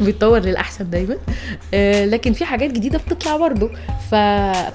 بيتطور 0.00 0.38
للأحسن 0.38 0.90
دايما. 0.90 1.16
آه، 1.74 2.04
لكن 2.04 2.32
في 2.32 2.44
حاجات 2.44 2.70
جديدة 2.70 2.98
بتطلع 3.08 3.36
برضه. 3.36 3.70
ف... 4.10 4.14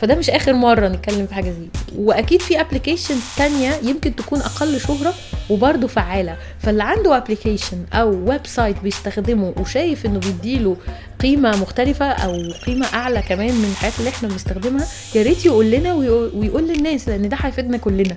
فده 0.01 0.15
مش 0.15 0.29
آخر 0.29 0.53
مرة 0.53 0.87
نتكلم 0.87 1.27
في 1.27 1.33
حاجة 1.35 1.45
زي 1.49 1.67
وأكيد 1.97 2.41
في 2.41 2.61
applications 2.61 3.17
تانية 3.37 3.71
يمكن 3.83 4.15
تكون 4.15 4.39
أقل 4.39 4.79
شهرة 4.81 5.13
وبرضه 5.49 5.87
فعالة. 5.87 6.37
فاللي 6.59 6.83
عنده 6.83 7.17
application 7.17 7.77
أو 7.93 8.29
website 8.29 8.79
بيستخدمه 8.83 9.53
وشايف 9.57 10.05
إنه 10.05 10.19
بيديله 10.19 10.77
قيمة 11.19 11.61
مختلفة 11.61 12.05
أو 12.05 12.51
قيمة 12.65 12.85
أعلى 12.93 13.21
كمان 13.21 13.55
من 13.55 13.65
الحاجات 13.71 13.99
اللي 13.99 14.09
إحنا 14.09 14.29
بنستخدمها 14.29 14.85
يا 15.15 15.23
ريت 15.23 15.45
يقول 15.45 15.71
لنا 15.71 15.93
ويقول 15.93 16.67
للناس 16.67 17.09
لأن 17.09 17.29
ده 17.29 17.37
هيفيدنا 17.39 17.77
كلنا. 17.77 18.15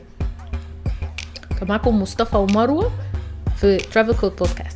كان 1.60 1.68
معاكم 1.68 2.02
مصطفى 2.02 2.36
ومروة 2.36 2.92
في 3.56 3.76
Travel 3.76 4.14
Code 4.14 4.36
Podcast 4.36 4.75